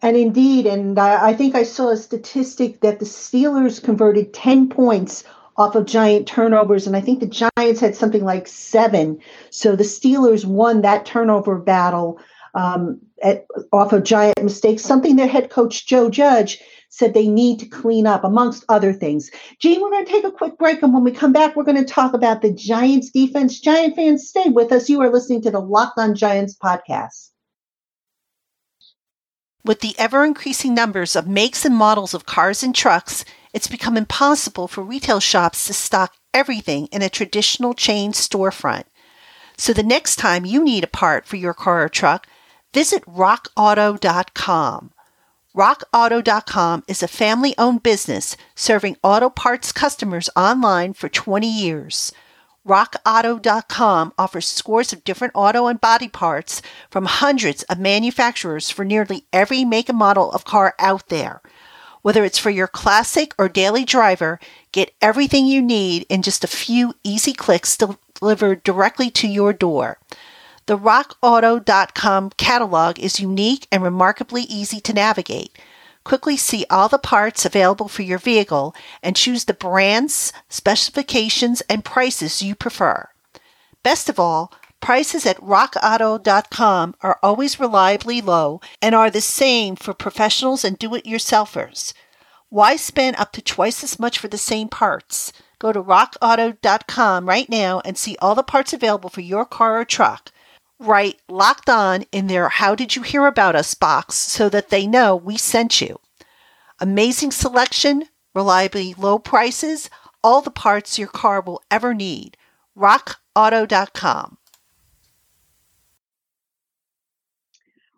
And 0.00 0.16
indeed, 0.16 0.66
and 0.66 0.98
I, 0.98 1.34
think 1.34 1.54
I 1.54 1.64
saw 1.64 1.90
a 1.90 1.96
statistic 1.96 2.80
that 2.80 2.98
the 2.98 3.04
Steelers 3.04 3.82
converted 3.82 4.32
ten 4.32 4.68
points 4.68 5.22
off 5.56 5.74
of 5.74 5.84
giant 5.84 6.26
turnovers, 6.26 6.86
and 6.86 6.96
I 6.96 7.00
think 7.00 7.20
the 7.20 7.50
Giants 7.56 7.80
had 7.80 7.94
something 7.94 8.24
like 8.24 8.48
seven. 8.48 9.20
So 9.50 9.76
the 9.76 9.84
Steelers 9.84 10.44
won 10.46 10.80
that 10.80 11.04
turnover 11.04 11.58
battle 11.58 12.18
um, 12.54 13.00
at, 13.22 13.46
off 13.70 13.92
of 13.92 14.04
giant 14.04 14.42
mistakes. 14.42 14.82
Something 14.82 15.16
their 15.16 15.28
head 15.28 15.50
coach 15.50 15.86
Joe 15.86 16.08
Judge 16.08 16.60
said 16.92 17.14
they 17.14 17.26
need 17.26 17.58
to 17.58 17.66
clean 17.66 18.06
up, 18.06 18.22
amongst 18.22 18.66
other 18.68 18.92
things. 18.92 19.30
Gene, 19.58 19.80
we're 19.80 19.90
going 19.90 20.04
to 20.04 20.12
take 20.12 20.24
a 20.24 20.30
quick 20.30 20.58
break. 20.58 20.82
And 20.82 20.92
when 20.92 21.02
we 21.02 21.10
come 21.10 21.32
back, 21.32 21.56
we're 21.56 21.64
going 21.64 21.82
to 21.82 21.86
talk 21.86 22.12
about 22.12 22.42
the 22.42 22.52
Giants 22.52 23.10
defense. 23.10 23.58
Giant 23.58 23.96
fans, 23.96 24.28
stay 24.28 24.50
with 24.50 24.70
us. 24.70 24.90
You 24.90 25.00
are 25.00 25.10
listening 25.10 25.40
to 25.42 25.50
the 25.50 25.58
Locked 25.58 25.98
on 25.98 26.14
Giants 26.14 26.54
podcast. 26.54 27.30
With 29.64 29.80
the 29.80 29.94
ever 29.98 30.22
increasing 30.22 30.74
numbers 30.74 31.16
of 31.16 31.26
makes 31.26 31.64
and 31.64 31.74
models 31.74 32.12
of 32.12 32.26
cars 32.26 32.62
and 32.62 32.74
trucks, 32.74 33.24
it's 33.54 33.68
become 33.68 33.96
impossible 33.96 34.68
for 34.68 34.82
retail 34.82 35.18
shops 35.18 35.66
to 35.68 35.72
stock 35.72 36.14
everything 36.34 36.88
in 36.88 37.00
a 37.00 37.08
traditional 37.08 37.72
chain 37.72 38.12
storefront. 38.12 38.84
So 39.56 39.72
the 39.72 39.82
next 39.82 40.16
time 40.16 40.44
you 40.44 40.62
need 40.62 40.84
a 40.84 40.88
part 40.88 41.24
for 41.24 41.36
your 41.36 41.54
car 41.54 41.84
or 41.84 41.88
truck, 41.88 42.26
visit 42.74 43.02
rockauto.com. 43.06 44.92
RockAuto.com 45.54 46.82
is 46.88 47.02
a 47.02 47.08
family 47.08 47.54
owned 47.58 47.82
business 47.82 48.38
serving 48.54 48.96
auto 49.02 49.28
parts 49.28 49.70
customers 49.70 50.30
online 50.34 50.94
for 50.94 51.10
20 51.10 51.46
years. 51.46 52.10
RockAuto.com 52.66 54.14
offers 54.16 54.46
scores 54.46 54.94
of 54.94 55.04
different 55.04 55.34
auto 55.34 55.66
and 55.66 55.78
body 55.78 56.08
parts 56.08 56.62
from 56.88 57.04
hundreds 57.04 57.64
of 57.64 57.78
manufacturers 57.78 58.70
for 58.70 58.82
nearly 58.82 59.26
every 59.30 59.62
make 59.62 59.90
and 59.90 59.98
model 59.98 60.32
of 60.32 60.46
car 60.46 60.74
out 60.78 61.08
there. 61.08 61.42
Whether 62.00 62.24
it's 62.24 62.38
for 62.38 62.50
your 62.50 62.66
classic 62.66 63.34
or 63.38 63.50
daily 63.50 63.84
driver, 63.84 64.40
get 64.72 64.94
everything 65.02 65.44
you 65.44 65.60
need 65.60 66.06
in 66.08 66.22
just 66.22 66.44
a 66.44 66.48
few 66.48 66.94
easy 67.04 67.34
clicks 67.34 67.76
delivered 67.76 68.62
directly 68.62 69.10
to 69.10 69.28
your 69.28 69.52
door. 69.52 69.98
The 70.72 70.78
RockAuto.com 70.78 72.30
catalog 72.38 72.98
is 72.98 73.20
unique 73.20 73.66
and 73.70 73.82
remarkably 73.82 74.44
easy 74.44 74.80
to 74.80 74.94
navigate. 74.94 75.58
Quickly 76.02 76.34
see 76.38 76.64
all 76.70 76.88
the 76.88 76.96
parts 76.96 77.44
available 77.44 77.88
for 77.88 78.00
your 78.00 78.16
vehicle 78.16 78.74
and 79.02 79.14
choose 79.14 79.44
the 79.44 79.52
brands, 79.52 80.32
specifications, 80.48 81.60
and 81.68 81.84
prices 81.84 82.40
you 82.40 82.54
prefer. 82.54 83.10
Best 83.82 84.08
of 84.08 84.18
all, 84.18 84.50
prices 84.80 85.26
at 85.26 85.36
rockauto.com 85.42 86.94
are 87.02 87.18
always 87.22 87.60
reliably 87.60 88.22
low 88.22 88.62
and 88.80 88.94
are 88.94 89.10
the 89.10 89.20
same 89.20 89.76
for 89.76 89.92
professionals 89.92 90.64
and 90.64 90.78
do 90.78 90.94
it 90.94 91.04
yourselfers. 91.04 91.92
Why 92.48 92.76
spend 92.76 93.16
up 93.16 93.32
to 93.32 93.42
twice 93.42 93.84
as 93.84 94.00
much 94.00 94.18
for 94.18 94.28
the 94.28 94.38
same 94.38 94.70
parts? 94.70 95.34
Go 95.58 95.70
to 95.70 95.82
rockauto.com 95.82 97.28
right 97.28 97.50
now 97.50 97.82
and 97.84 97.98
see 97.98 98.16
all 98.22 98.34
the 98.34 98.42
parts 98.42 98.72
available 98.72 99.10
for 99.10 99.20
your 99.20 99.44
car 99.44 99.78
or 99.78 99.84
truck. 99.84 100.30
Write 100.82 101.20
locked 101.28 101.70
on 101.70 102.02
in 102.10 102.26
their 102.26 102.48
How 102.48 102.74
Did 102.74 102.96
You 102.96 103.02
Hear 103.02 103.26
About 103.26 103.54
Us 103.54 103.72
box 103.72 104.16
so 104.16 104.48
that 104.48 104.70
they 104.70 104.84
know 104.84 105.14
we 105.14 105.36
sent 105.36 105.80
you. 105.80 106.00
Amazing 106.80 107.30
selection, 107.30 108.08
reliably 108.34 108.92
low 108.98 109.20
prices, 109.20 109.88
all 110.24 110.40
the 110.40 110.50
parts 110.50 110.98
your 110.98 111.06
car 111.06 111.40
will 111.40 111.62
ever 111.70 111.94
need. 111.94 112.36
RockAuto.com. 112.76 114.38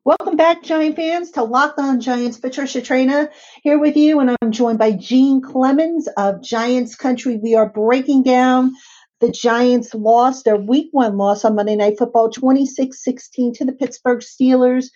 Welcome 0.05 0.37
back, 0.37 0.63
Giant 0.63 0.97
fans, 0.97 1.31
to 1.31 1.43
Locked 1.43 1.79
On 1.79 1.99
Giants. 1.99 2.37
Patricia 2.37 2.83
Traina 2.83 3.31
here 3.63 3.79
with 3.79 3.97
you, 3.97 4.21
and 4.21 4.37
I'm 4.43 4.53
joined 4.53 4.79
by 4.79 4.93
Gene 4.93 5.41
Clemons 5.41 6.05
of 6.19 6.43
Giants 6.43 6.97
Country. 6.97 7.39
We 7.39 7.55
are 7.55 7.71
breaking 7.71 8.25
down 8.25 8.75
the 9.25 9.31
Giants 9.31 9.95
lost 9.95 10.45
their 10.45 10.57
week 10.57 10.89
one 10.93 11.17
loss 11.17 11.47
on 11.47 11.55
Monday 11.55 11.77
Night 11.77 11.97
Football, 11.97 12.29
26 12.29 13.03
16 13.03 13.55
to 13.55 13.65
the 13.65 13.73
Pittsburgh 13.73 14.19
Steelers. 14.19 14.89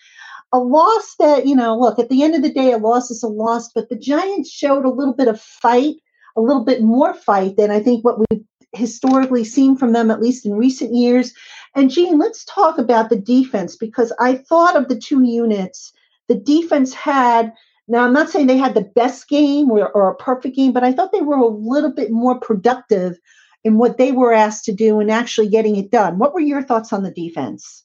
A 0.53 0.59
loss 0.59 1.15
that, 1.17 1.47
you 1.47 1.55
know, 1.55 1.75
look, 1.75 1.97
at 1.97 2.09
the 2.09 2.21
end 2.21 2.35
of 2.35 2.43
the 2.43 2.53
day, 2.53 2.71
a 2.71 2.77
loss 2.77 3.09
is 3.09 3.23
a 3.23 3.27
loss, 3.27 3.71
but 3.73 3.89
the 3.89 3.95
Giants 3.95 4.51
showed 4.51 4.85
a 4.85 4.91
little 4.91 5.15
bit 5.15 5.27
of 5.27 5.41
fight, 5.41 5.95
a 6.37 6.41
little 6.41 6.63
bit 6.63 6.83
more 6.83 7.15
fight 7.15 7.57
than 7.57 7.71
I 7.71 7.79
think 7.79 8.05
what 8.05 8.19
we've 8.19 8.43
historically 8.73 9.43
seen 9.43 9.75
from 9.75 9.93
them, 9.93 10.11
at 10.11 10.21
least 10.21 10.45
in 10.45 10.53
recent 10.53 10.93
years. 10.93 11.33
And 11.73 11.89
Gene, 11.89 12.19
let's 12.19 12.45
talk 12.45 12.77
about 12.77 13.09
the 13.09 13.17
defense 13.17 13.75
because 13.75 14.13
I 14.19 14.35
thought 14.35 14.75
of 14.75 14.89
the 14.89 14.99
two 14.99 15.23
units. 15.23 15.91
The 16.27 16.35
defense 16.35 16.93
had, 16.93 17.51
now 17.87 18.05
I'm 18.05 18.13
not 18.13 18.29
saying 18.29 18.45
they 18.45 18.57
had 18.57 18.75
the 18.75 18.91
best 18.95 19.27
game 19.27 19.71
or, 19.71 19.89
or 19.89 20.11
a 20.11 20.15
perfect 20.15 20.55
game, 20.55 20.71
but 20.71 20.83
I 20.83 20.93
thought 20.93 21.11
they 21.11 21.21
were 21.21 21.37
a 21.37 21.47
little 21.47 21.91
bit 21.91 22.11
more 22.11 22.39
productive 22.39 23.17
in 23.63 23.77
what 23.77 23.97
they 23.97 24.11
were 24.11 24.33
asked 24.33 24.65
to 24.65 24.73
do 24.73 24.99
and 24.99 25.11
actually 25.11 25.49
getting 25.49 25.75
it 25.75 25.91
done. 25.91 26.17
What 26.17 26.33
were 26.33 26.39
your 26.39 26.63
thoughts 26.63 26.93
on 26.93 27.03
the 27.03 27.11
defense? 27.11 27.83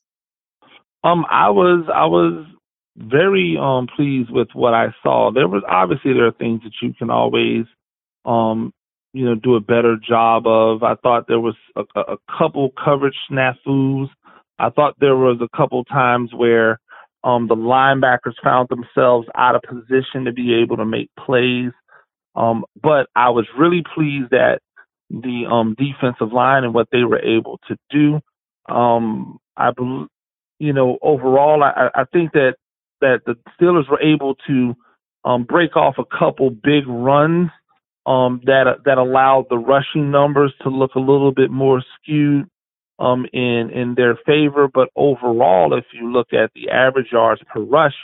Um, 1.03 1.27
I 1.31 1.51
was 1.51 1.87
I 1.95 2.07
was 2.07 2.47
very 2.97 3.57
um 3.61 3.89
pleased 3.95 4.31
with 4.31 4.49
what 4.55 4.75
I 4.75 4.95
saw. 5.03 5.31
There 5.33 5.49
was 5.49 5.63
obviously 5.69 6.15
there 6.15 6.27
are 6.27 6.33
things 6.33 6.63
that 6.63 6.73
you 6.83 6.95
can 6.95 7.11
always 7.11 7.67
um 8.25 8.73
you 9.13 9.25
know 9.25 9.35
do 9.35 9.57
a 9.57 9.61
better 9.61 9.97
job 9.97 10.47
of. 10.47 10.83
I 10.83 10.95
thought 10.97 11.27
there 11.29 11.41
was 11.41 11.57
a, 11.77 11.83
a 12.01 12.17
couple 12.39 12.71
coverage 12.83 13.17
snafus. 13.31 14.09
I 14.59 14.71
thought 14.71 14.95
there 15.01 15.17
was 15.17 15.41
a 15.43 15.57
couple 15.57 15.85
times 15.85 16.31
where 16.35 16.81
um 17.25 17.49
the 17.49 17.57
linebackers 17.57 18.35
found 18.43 18.69
themselves 18.71 19.29
out 19.35 19.57
of 19.57 19.63
position 19.63 20.25
to 20.25 20.33
be 20.33 20.55
able 20.55 20.79
to 20.79 20.87
make 20.87 21.11
plays. 21.19 21.73
Um, 22.37 22.65
but 22.83 23.09
I 23.15 23.31
was 23.31 23.47
really 23.59 23.83
pleased 23.95 24.31
that 24.31 24.61
the 25.23 25.47
um, 25.51 25.77
defensive 25.79 26.33
line 26.33 26.65
and 26.65 26.75
what 26.75 26.89
they 26.91 27.05
were 27.05 27.21
able 27.21 27.59
to 27.69 27.77
do. 27.91 28.21
Um, 28.73 29.39
I 29.57 29.71
you 30.59 30.73
know, 30.73 30.99
overall, 31.03 31.63
I, 31.63 31.89
I 31.95 32.05
think 32.13 32.33
that 32.33 32.55
that 33.01 33.21
the 33.27 33.37
Steelers 33.61 33.89
were 33.91 34.01
able 34.01 34.35
to 34.47 34.75
um, 35.25 35.45
break 35.45 35.77
off 35.77 35.97
a 35.99 36.05
couple 36.05 36.51
big 36.51 36.87
runs 36.87 37.51
um, 38.07 38.41
that 38.45 38.65
that 38.85 38.99
allowed 38.99 39.47
the 39.51 39.59
rushing 39.59 40.11
numbers 40.11 40.53
to 40.63 40.69
look 40.69 40.95
a 40.95 41.01
little 41.01 41.33
bit 41.33 41.51
more 41.51 41.83
skewed 41.97 42.49
um, 42.99 43.27
in 43.33 43.71
in 43.71 43.95
their 43.97 44.17
favor. 44.27 44.69
But 44.73 44.89
overall, 44.97 45.77
if 45.77 45.85
you 45.93 46.13
look 46.13 46.33
at 46.33 46.51
the 46.55 46.71
average 46.71 47.09
yards 47.13 47.43
per 47.53 47.61
rush, 47.61 47.95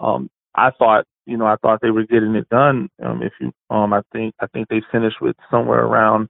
um, 0.00 0.30
I 0.54 0.70
thought 0.70 1.04
you 1.26 1.36
know 1.36 1.46
I 1.46 1.56
thought 1.56 1.80
they 1.82 1.90
were 1.90 2.06
getting 2.06 2.34
it 2.34 2.48
done. 2.48 2.88
Um, 3.02 3.22
if 3.22 3.32
you 3.40 3.52
um, 3.70 3.92
I 3.92 4.02
think 4.12 4.34
I 4.40 4.46
think 4.46 4.68
they 4.68 4.82
finished 4.90 5.20
with 5.20 5.36
somewhere 5.50 5.84
around 5.84 6.28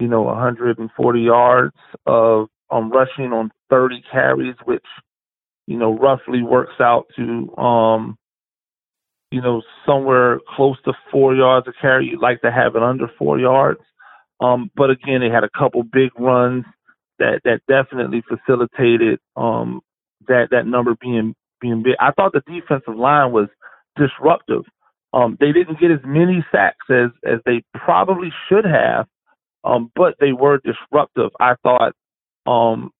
you 0.00 0.08
know, 0.08 0.22
140 0.22 1.20
yards 1.20 1.76
of 2.06 2.48
um, 2.70 2.90
rushing 2.90 3.32
on 3.32 3.50
30 3.70 4.02
carries, 4.10 4.54
which, 4.64 4.84
you 5.66 5.78
know, 5.78 5.96
roughly 5.96 6.42
works 6.42 6.80
out 6.80 7.06
to, 7.16 7.54
um, 7.56 8.16
you 9.30 9.40
know, 9.40 9.62
somewhere 9.86 10.40
close 10.56 10.76
to 10.84 10.92
four 11.10 11.34
yards 11.34 11.66
a 11.68 11.72
carry. 11.80 12.06
You'd 12.06 12.20
like 12.20 12.40
to 12.42 12.52
have 12.52 12.76
it 12.76 12.82
under 12.82 13.06
four 13.18 13.38
yards. 13.38 13.80
Um, 14.40 14.70
but 14.76 14.90
again, 14.90 15.20
they 15.20 15.30
had 15.30 15.44
a 15.44 15.50
couple 15.56 15.82
big 15.84 16.10
runs 16.18 16.64
that, 17.18 17.40
that 17.44 17.60
definitely 17.68 18.22
facilitated 18.28 19.20
um, 19.36 19.80
that 20.28 20.48
that 20.50 20.66
number 20.66 20.94
being 21.00 21.34
being 21.60 21.82
big. 21.82 21.94
I 22.00 22.10
thought 22.12 22.32
the 22.32 22.42
defensive 22.46 22.96
line 22.96 23.32
was 23.32 23.48
disruptive. 23.96 24.64
Um, 25.12 25.36
they 25.40 25.52
didn't 25.52 25.80
get 25.80 25.90
as 25.90 26.00
many 26.04 26.44
sacks 26.50 26.86
as 26.90 27.10
as 27.24 27.40
they 27.46 27.62
probably 27.74 28.32
should 28.48 28.64
have, 28.64 29.06
um, 29.64 29.90
but 29.94 30.14
they 30.20 30.32
were 30.32 30.58
disruptive. 30.58 31.30
I 31.40 31.54
thought, 31.62 31.94
um, 32.46 32.90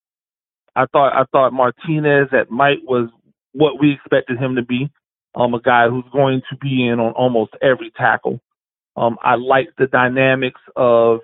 I 0.75 0.87
thought, 0.87 1.13
I 1.15 1.25
thought 1.33 1.53
Martinez 1.53 2.29
at 2.33 2.51
Mike 2.51 2.81
was 2.85 3.09
what 3.53 3.81
we 3.81 3.93
expected 3.93 4.39
him 4.39 4.57
to 4.57 4.63
be. 4.63 4.91
Um, 5.35 5.55
a 5.55 5.61
guy 5.61 5.89
who's 5.89 6.05
going 6.13 6.43
to 6.51 6.57
be 6.57 6.87
in 6.87 7.01
on 7.01 7.13
almost 7.13 7.53
every 7.63 7.91
tackle. 7.97 8.41
Um, 8.97 9.17
I 9.23 9.37
like 9.37 9.71
the 9.79 9.87
dynamics 9.87 10.61
of 10.77 11.21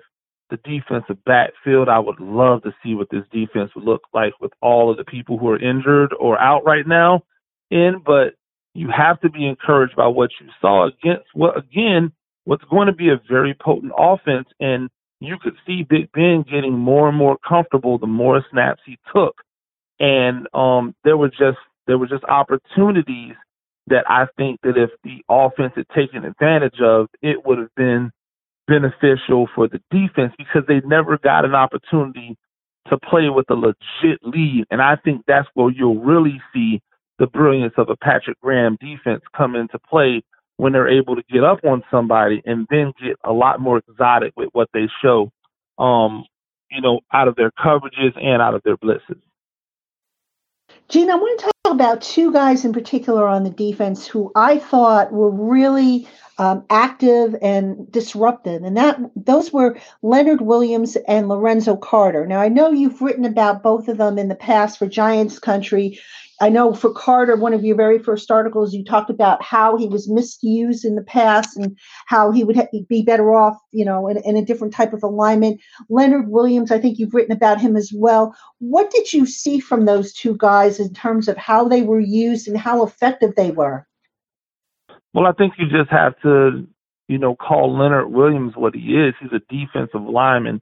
the 0.49 0.57
defensive 0.57 1.23
backfield. 1.25 1.89
I 1.89 1.99
would 1.99 2.19
love 2.19 2.63
to 2.63 2.73
see 2.83 2.95
what 2.95 3.09
this 3.11 3.23
defense 3.31 3.71
would 3.75 3.85
look 3.85 4.01
like 4.13 4.33
with 4.41 4.51
all 4.61 4.89
of 4.89 4.97
the 4.97 5.03
people 5.03 5.37
who 5.37 5.49
are 5.49 5.61
injured 5.61 6.13
or 6.19 6.39
out 6.39 6.65
right 6.65 6.87
now 6.87 7.21
in, 7.69 8.01
but 8.03 8.33
you 8.73 8.89
have 8.95 9.19
to 9.21 9.29
be 9.29 9.47
encouraged 9.47 9.95
by 9.95 10.07
what 10.07 10.31
you 10.39 10.47
saw 10.61 10.87
against 10.87 11.25
what 11.33 11.57
again, 11.57 12.11
what's 12.45 12.63
going 12.65 12.87
to 12.87 12.93
be 12.93 13.09
a 13.09 13.21
very 13.29 13.53
potent 13.53 13.91
offense. 13.97 14.47
And 14.59 14.89
you 15.19 15.37
could 15.41 15.55
see 15.65 15.83
Big 15.83 16.11
Ben 16.13 16.43
getting 16.49 16.77
more 16.77 17.09
and 17.09 17.17
more 17.17 17.37
comfortable 17.47 17.97
the 17.97 18.07
more 18.07 18.43
snaps 18.51 18.81
he 18.85 18.97
took. 19.13 19.35
And 19.99 20.47
um, 20.53 20.95
there 21.03 21.17
were 21.17 21.29
just 21.29 21.57
there 21.87 21.97
were 21.97 22.07
just 22.07 22.23
opportunities 22.23 23.33
that 23.87 24.05
I 24.07 24.27
think 24.37 24.59
that 24.61 24.77
if 24.77 24.91
the 25.03 25.23
offense 25.27 25.73
had 25.75 25.87
taken 25.95 26.23
advantage 26.23 26.79
of, 26.81 27.07
it 27.21 27.45
would 27.45 27.57
have 27.57 27.73
been 27.75 28.11
beneficial 28.67 29.49
for 29.55 29.67
the 29.67 29.81
defense 29.89 30.33
because 30.37 30.61
they 30.67 30.81
never 30.85 31.17
got 31.17 31.43
an 31.43 31.55
opportunity 31.55 32.37
to 32.87 32.97
play 32.99 33.29
with 33.29 33.49
a 33.49 33.55
legit 33.55 34.19
lead. 34.21 34.65
And 34.69 34.81
I 34.81 34.95
think 34.95 35.23
that's 35.27 35.47
where 35.55 35.71
you'll 35.71 35.99
really 35.99 36.39
see 36.53 36.81
the 37.17 37.27
brilliance 37.27 37.73
of 37.77 37.89
a 37.89 37.97
Patrick 37.97 38.39
Graham 38.41 38.77
defense 38.79 39.21
come 39.35 39.55
into 39.55 39.79
play 39.79 40.21
when 40.59 40.73
they're 40.73 40.89
able 40.89 41.15
to 41.15 41.23
get 41.31 41.41
up 41.41 41.63
on 41.63 41.81
somebody 41.89 42.41
and 42.45 42.67
then 42.69 42.91
get 43.01 43.15
a 43.23 43.31
lot 43.31 43.61
more 43.61 43.77
exotic 43.77 44.33
with 44.35 44.49
what 44.51 44.67
they 44.73 44.89
show, 45.01 45.31
um, 45.81 46.25
you 46.69 46.81
know, 46.81 46.99
out 47.13 47.29
of 47.29 47.35
their 47.37 47.49
coverages 47.51 48.11
and 48.21 48.41
out 48.41 48.53
of 48.53 48.61
their 48.63 48.75
blitzes. 48.75 49.21
Gene, 50.89 51.09
I 51.09 51.15
want 51.15 51.39
to 51.39 51.45
talk 51.45 51.73
about 51.73 52.01
two 52.01 52.33
guys 52.33 52.65
in 52.65 52.73
particular 52.73 53.25
on 53.25 53.45
the 53.45 53.49
defense 53.49 54.05
who 54.05 54.33
I 54.35 54.57
thought 54.59 55.13
were 55.13 55.31
really 55.31 56.09
um, 56.37 56.65
active 56.69 57.37
and 57.41 57.89
disruptive, 57.89 58.63
and 58.63 58.75
that 58.75 58.99
those 59.15 59.53
were 59.53 59.77
Leonard 60.01 60.41
Williams 60.41 60.97
and 61.07 61.29
Lorenzo 61.29 61.77
Carter. 61.77 62.27
Now, 62.27 62.41
I 62.41 62.49
know 62.49 62.71
you've 62.71 63.01
written 63.01 63.23
about 63.23 63.63
both 63.63 63.87
of 63.87 63.97
them 63.97 64.19
in 64.19 64.27
the 64.27 64.35
past 64.35 64.77
for 64.77 64.87
Giants 64.87 65.39
Country. 65.39 65.99
I 66.41 66.49
know 66.49 66.73
for 66.73 66.91
Carter, 66.93 67.35
one 67.35 67.53
of 67.53 67.65
your 67.65 67.75
very 67.75 67.99
first 67.99 68.31
articles, 68.31 68.73
you 68.73 68.83
talked 68.83 69.09
about 69.09 69.43
how 69.43 69.77
he 69.77 69.87
was 69.87 70.09
misused 70.09 70.85
in 70.85 70.95
the 70.95 71.03
past 71.03 71.57
and 71.57 71.77
how 72.07 72.31
he 72.31 72.43
would 72.43 72.55
ha- 72.55 72.67
be 72.87 73.01
better 73.01 73.35
off, 73.35 73.57
you 73.71 73.83
know, 73.83 74.07
in, 74.07 74.17
in, 74.17 74.37
a 74.37 74.45
different 74.45 74.73
type 74.73 74.93
of 74.93 75.03
alignment. 75.03 75.59
Leonard 75.89 76.29
Williams, 76.29 76.71
I 76.71 76.79
think 76.79 76.97
you've 76.97 77.13
written 77.13 77.35
about 77.35 77.59
him 77.59 77.75
as 77.75 77.91
well. 77.93 78.35
What 78.59 78.89
did 78.89 79.11
you 79.11 79.25
see 79.25 79.59
from 79.59 79.85
those 79.85 80.13
two 80.13 80.37
guys 80.37 80.79
in 80.79 80.93
terms 80.93 81.27
of 81.27 81.35
how 81.35 81.67
they 81.67 81.81
were 81.81 81.99
used 81.99 82.47
and 82.47 82.57
how 82.57 82.85
effective 82.85 83.35
they 83.35 83.51
were? 83.51 83.85
Well, 85.13 85.25
I 85.25 85.33
think 85.33 85.53
you 85.57 85.65
just 85.67 85.89
have 85.89 86.19
to, 86.21 86.65
you 87.07 87.17
know, 87.17 87.35
call 87.35 87.77
Leonard 87.77 88.11
Williams 88.11 88.53
what 88.55 88.75
he 88.75 88.95
is. 88.95 89.13
He's 89.19 89.31
a 89.33 89.41
defensive 89.53 90.03
lineman. 90.03 90.61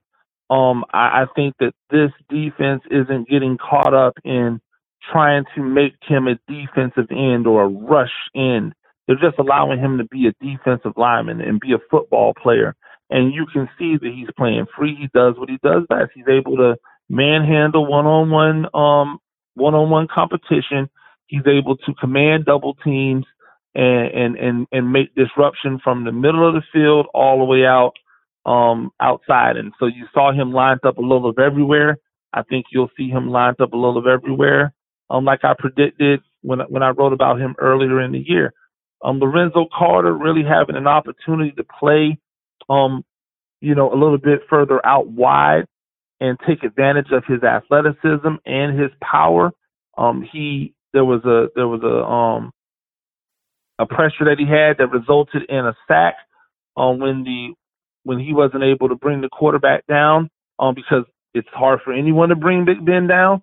Um, 0.50 0.86
I, 0.92 1.24
I 1.24 1.26
think 1.36 1.56
that 1.60 1.74
this 1.92 2.12
defense 2.30 2.82
isn't 2.90 3.30
getting 3.30 3.58
caught 3.58 3.94
up 3.94 4.14
in 4.24 4.62
trying 5.12 5.46
to 5.56 5.62
make 5.64 5.96
him 6.02 6.28
a 6.28 6.40
defensive 6.48 7.10
end 7.12 7.48
or 7.48 7.64
a 7.64 7.68
rush 7.68 8.14
end. 8.36 8.74
They're 9.08 9.16
just 9.16 9.40
allowing 9.40 9.80
him 9.80 9.98
to 9.98 10.04
be 10.06 10.28
a 10.28 10.46
defensive 10.46 10.94
lineman 10.98 11.42
and 11.42 11.60
be 11.60 11.74
a 11.74 11.80
football 11.90 12.34
player. 12.34 12.76
And 13.10 13.34
you 13.34 13.46
can 13.52 13.70
see 13.80 13.96
that 13.96 14.12
he's 14.14 14.28
playing 14.38 14.66
free. 14.78 14.96
He 14.96 15.08
does 15.14 15.36
what 15.38 15.50
he 15.50 15.58
does 15.64 15.84
best. 15.88 16.12
He's 16.14 16.28
able 16.28 16.58
to 16.58 16.76
manhandle 17.10 17.86
one-on-one, 17.86 18.68
um, 18.74 19.20
one-on-one 19.54 20.08
competition. 20.14 20.90
He's 21.28 21.48
able 21.48 21.78
to 21.78 21.94
command 21.94 22.46
double 22.46 22.76
teams 22.84 23.26
and, 23.74 24.08
and, 24.12 24.36
and, 24.38 24.68
and 24.74 24.92
make 24.92 25.16
disruption 25.16 25.80
from 25.82 26.04
the 26.04 26.12
middle 26.12 26.46
of 26.48 26.54
the 26.54 26.64
field 26.74 27.08
all 27.14 27.38
the 27.40 27.46
way 27.46 27.66
out, 27.66 27.94
um, 28.46 28.92
outside. 29.00 29.56
And 29.56 29.72
so 29.80 29.86
you 29.86 30.06
saw 30.14 30.34
him 30.34 30.52
lined 30.52 30.84
up 30.84 30.98
a 30.98 31.02
little 31.02 31.30
of 31.30 31.40
everywhere. 31.40 31.98
I 32.34 32.44
think 32.44 32.66
you'll 32.72 32.92
see 32.98 33.10
him 33.10 33.30
lined 33.30 33.62
up 33.62 33.72
a 33.72 33.78
little 33.78 33.98
of 33.98 34.06
everywhere. 34.06 34.74
Um, 35.10 35.26
like 35.26 35.44
I 35.44 35.54
predicted 35.58 36.22
when, 36.42 36.60
when 36.70 36.84
I 36.84 36.90
wrote 36.90 37.14
about 37.14 37.40
him 37.40 37.56
earlier 37.60 38.02
in 38.02 38.12
the 38.12 38.24
year. 38.26 38.54
Um, 39.04 39.20
Lorenzo 39.20 39.68
Carter 39.78 40.14
really 40.14 40.44
having 40.44 40.76
an 40.76 40.88
opportunity 40.88 41.52
to 41.52 41.64
play, 41.64 42.18
um, 42.70 43.06
you 43.62 43.76
know, 43.76 43.92
a 43.92 43.96
little 43.96 44.18
bit 44.18 44.42
further 44.50 44.84
out 44.86 45.08
wide 45.08 45.66
and 46.20 46.38
take 46.48 46.64
advantage 46.64 47.12
of 47.12 47.24
his 47.28 47.44
athleticism 47.44 48.36
and 48.46 48.80
his 48.80 48.92
power. 49.02 49.52
Um, 49.98 50.28
he 50.32 50.74
there 50.94 51.06
was 51.06 51.24
a 51.26 51.48
there 51.56 51.68
was 51.68 51.82
a 51.84 52.04
um 52.04 52.52
a 53.80 53.86
pressure 53.86 54.26
that 54.26 54.38
he 54.40 54.46
had 54.46 54.78
that 54.80 54.92
resulted 54.92 55.44
in 55.50 55.66
a 55.66 55.76
sack 55.88 56.16
um, 56.76 57.00
when 57.00 57.24
the 57.24 57.54
when 58.04 58.20
he 58.20 58.34
wasn't 58.34 58.64
able 58.64 58.90
to 58.90 58.96
bring 58.96 59.22
the 59.22 59.30
quarterback 59.30 59.86
down 59.88 60.30
um, 60.60 60.74
because 60.74 61.04
it's 61.34 61.48
hard 61.52 61.80
for 61.84 61.94
anyone 61.94 62.30
to 62.30 62.36
bring 62.36 62.66
Big 62.66 62.84
Ben 62.86 63.08
down. 63.08 63.42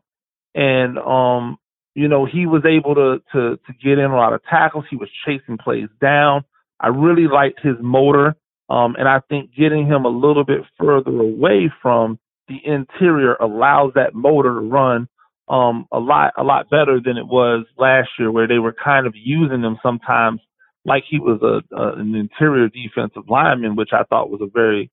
And 0.54 0.98
um, 0.98 1.58
you 1.94 2.08
know, 2.08 2.24
he 2.24 2.46
was 2.46 2.64
able 2.64 2.94
to 2.94 3.22
to 3.32 3.56
to 3.56 3.72
get 3.82 3.98
in 3.98 4.10
a 4.10 4.16
lot 4.16 4.32
of 4.32 4.42
tackles. 4.44 4.84
He 4.90 4.96
was 4.96 5.08
chasing 5.26 5.58
plays 5.58 5.88
down. 6.00 6.44
I 6.80 6.88
really 6.88 7.28
liked 7.28 7.60
his 7.62 7.76
motor. 7.80 8.36
Um, 8.68 8.96
and 8.98 9.06
I 9.08 9.20
think 9.28 9.54
getting 9.54 9.86
him 9.86 10.04
a 10.04 10.08
little 10.08 10.44
bit 10.44 10.62
further 10.78 11.10
away 11.10 11.70
from 11.82 12.18
the 12.48 12.56
interior 12.64 13.34
allows 13.34 13.92
that 13.94 14.14
motor 14.14 14.54
to 14.54 14.60
run 14.60 15.08
um, 15.48 15.86
a 15.92 15.98
lot 15.98 16.32
a 16.38 16.42
lot 16.42 16.70
better 16.70 16.98
than 17.04 17.16
it 17.18 17.26
was 17.26 17.66
last 17.76 18.08
year, 18.18 18.30
where 18.32 18.48
they 18.48 18.58
were 18.58 18.74
kind 18.74 19.06
of 19.06 19.14
using 19.14 19.62
him 19.62 19.78
sometimes 19.82 20.40
like 20.86 21.04
he 21.08 21.18
was 21.18 21.40
a, 21.42 21.76
a 21.76 22.00
an 22.00 22.14
interior 22.14 22.68
defensive 22.68 23.28
lineman, 23.28 23.76
which 23.76 23.90
I 23.92 24.04
thought 24.04 24.30
was 24.30 24.40
a 24.42 24.50
very 24.52 24.90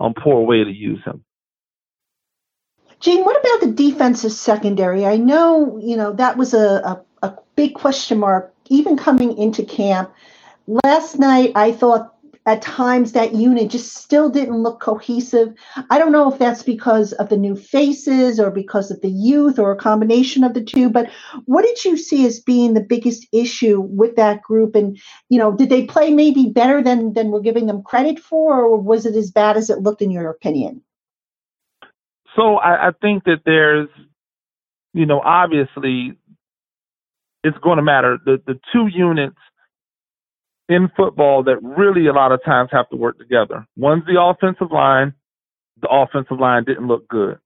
um, 0.00 0.14
poor 0.14 0.44
way 0.44 0.64
to 0.64 0.70
use 0.70 1.00
him. 1.04 1.24
Gene, 3.02 3.24
what 3.24 3.40
about 3.40 3.66
the 3.66 3.74
defensive 3.74 4.30
secondary? 4.30 5.04
I 5.04 5.16
know, 5.16 5.76
you 5.82 5.96
know, 5.96 6.12
that 6.12 6.36
was 6.36 6.54
a, 6.54 7.02
a, 7.20 7.26
a 7.26 7.34
big 7.56 7.74
question 7.74 8.20
mark 8.20 8.54
even 8.68 8.96
coming 8.96 9.36
into 9.36 9.64
camp. 9.64 10.12
Last 10.84 11.18
night, 11.18 11.50
I 11.56 11.72
thought 11.72 12.14
at 12.46 12.62
times 12.62 13.10
that 13.10 13.34
unit 13.34 13.70
just 13.70 13.96
still 13.96 14.30
didn't 14.30 14.62
look 14.62 14.80
cohesive. 14.80 15.52
I 15.90 15.98
don't 15.98 16.12
know 16.12 16.32
if 16.32 16.38
that's 16.38 16.62
because 16.62 17.12
of 17.14 17.28
the 17.28 17.36
new 17.36 17.56
faces 17.56 18.38
or 18.38 18.52
because 18.52 18.92
of 18.92 19.00
the 19.00 19.10
youth 19.10 19.58
or 19.58 19.72
a 19.72 19.76
combination 19.76 20.44
of 20.44 20.54
the 20.54 20.62
two, 20.62 20.88
but 20.88 21.10
what 21.46 21.64
did 21.64 21.84
you 21.84 21.96
see 21.96 22.24
as 22.24 22.38
being 22.38 22.74
the 22.74 22.80
biggest 22.80 23.26
issue 23.32 23.80
with 23.80 24.14
that 24.14 24.42
group? 24.42 24.76
And, 24.76 24.96
you 25.28 25.40
know, 25.40 25.50
did 25.50 25.70
they 25.70 25.86
play 25.86 26.12
maybe 26.12 26.50
better 26.50 26.80
than, 26.80 27.14
than 27.14 27.32
we're 27.32 27.40
giving 27.40 27.66
them 27.66 27.82
credit 27.82 28.20
for, 28.20 28.60
or 28.60 28.76
was 28.76 29.06
it 29.06 29.16
as 29.16 29.32
bad 29.32 29.56
as 29.56 29.70
it 29.70 29.80
looked 29.82 30.02
in 30.02 30.12
your 30.12 30.30
opinion? 30.30 30.82
So 32.36 32.56
I, 32.56 32.88
I 32.88 32.90
think 33.00 33.24
that 33.24 33.42
there's, 33.44 33.88
you 34.94 35.06
know, 35.06 35.20
obviously 35.20 36.16
it's 37.44 37.58
going 37.58 37.76
to 37.76 37.82
matter. 37.82 38.18
The 38.24 38.40
the 38.46 38.58
two 38.72 38.86
units 38.86 39.36
in 40.68 40.90
football 40.96 41.44
that 41.44 41.62
really 41.62 42.06
a 42.06 42.12
lot 42.12 42.32
of 42.32 42.44
times 42.44 42.70
have 42.72 42.88
to 42.90 42.96
work 42.96 43.18
together. 43.18 43.66
One's 43.76 44.04
the 44.06 44.20
offensive 44.20 44.72
line. 44.72 45.14
The 45.80 45.88
offensive 45.88 46.38
line 46.38 46.64
didn't 46.64 46.86
look 46.86 47.08
good. 47.08 47.38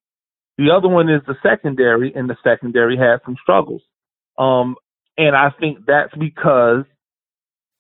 The 0.59 0.71
other 0.77 0.89
one 0.89 1.09
is 1.11 1.23
the 1.27 1.37
secondary, 1.43 2.13
and 2.15 2.29
the 2.29 2.37
secondary 2.43 2.97
had 2.97 3.19
some 3.25 3.37
struggles. 3.43 3.83
Um, 4.39 4.77
and 5.19 5.35
I 5.35 5.51
think 5.59 5.87
that's 5.87 6.15
because 6.19 6.85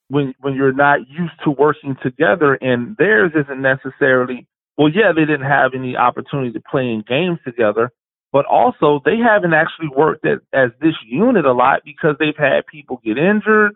when 0.08 0.34
when 0.40 0.54
you're 0.54 0.72
not 0.72 1.00
used 1.08 1.38
to 1.44 1.50
working 1.50 1.96
together, 2.02 2.54
and 2.54 2.96
theirs 2.96 3.32
isn't 3.34 3.60
necessarily 3.60 4.46
well, 4.76 4.90
yeah, 4.90 5.12
they 5.14 5.24
didn't 5.24 5.46
have 5.48 5.72
any 5.74 5.96
opportunity 5.96 6.52
to 6.52 6.60
play 6.70 6.82
in 6.82 7.04
games 7.06 7.38
together, 7.44 7.90
but 8.32 8.44
also 8.46 9.00
they 9.04 9.16
haven't 9.16 9.54
actually 9.54 9.88
worked 9.94 10.26
as, 10.26 10.38
as 10.52 10.70
this 10.80 10.94
unit 11.06 11.46
a 11.46 11.52
lot 11.52 11.80
because 11.84 12.16
they've 12.18 12.36
had 12.36 12.66
people 12.66 13.00
get 13.04 13.16
injured, 13.16 13.72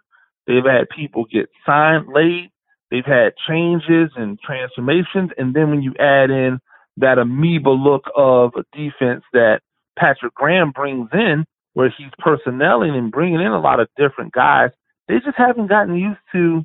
they've 0.47 0.65
had 0.65 0.89
people 0.95 1.25
get 1.33 1.49
signed 1.65 2.07
late, 2.13 2.51
they've 2.91 3.07
had 3.07 3.33
changes 3.49 4.11
and 4.17 4.39
transformations, 4.41 5.31
and 5.39 5.55
then 5.55 5.71
when 5.71 5.83
you 5.83 5.95
add 5.99 6.31
in 6.31 6.59
that 6.99 7.19
amoeba 7.19 7.71
look 7.71 8.05
of 8.17 8.53
a 8.57 8.65
defense 8.77 9.25
that 9.33 9.61
Patrick 9.99 10.35
Graham 10.35 10.73
brings 10.73 11.09
in, 11.13 11.45
where 11.75 11.93
he's 11.97 12.11
personnelling 12.19 12.95
and 12.95 13.13
bringing 13.13 13.41
in 13.41 13.53
a 13.53 13.61
lot 13.61 13.81
of 13.81 13.89
different 13.97 14.33
guys, 14.33 14.71
they 15.09 15.15
just 15.25 15.37
haven't 15.37 15.69
gotten 15.69 15.97
used 15.97 16.21
to, 16.33 16.65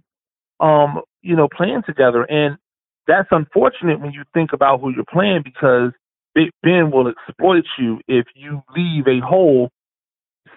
um, 0.60 1.02
you 1.22 1.36
know, 1.36 1.48
playing 1.56 1.84
together. 1.86 2.24
And 2.24 2.58
that's 3.08 3.30
unfortunate 3.32 4.00
when 4.00 4.12
you 4.12 4.24
think 4.34 4.54
about 4.54 4.82
who 4.82 4.92
you're 4.94 5.06
playing 5.12 5.42
because 5.44 5.92
Big 6.34 6.50
Ben 6.64 6.92
will 6.92 7.08
exploit 7.08 7.64
you 7.80 8.00
if 8.08 8.26
you 8.36 8.62
leave 8.76 9.08
a 9.08 9.26
hole 9.26 9.70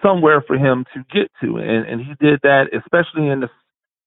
somewhere 0.03 0.43
for 0.45 0.57
him 0.57 0.85
to 0.93 1.03
get 1.13 1.31
to, 1.41 1.57
and 1.57 1.87
and 1.87 2.01
he 2.01 2.13
did 2.19 2.39
that 2.43 2.67
especially 2.73 3.27
in 3.29 3.41
the 3.41 3.49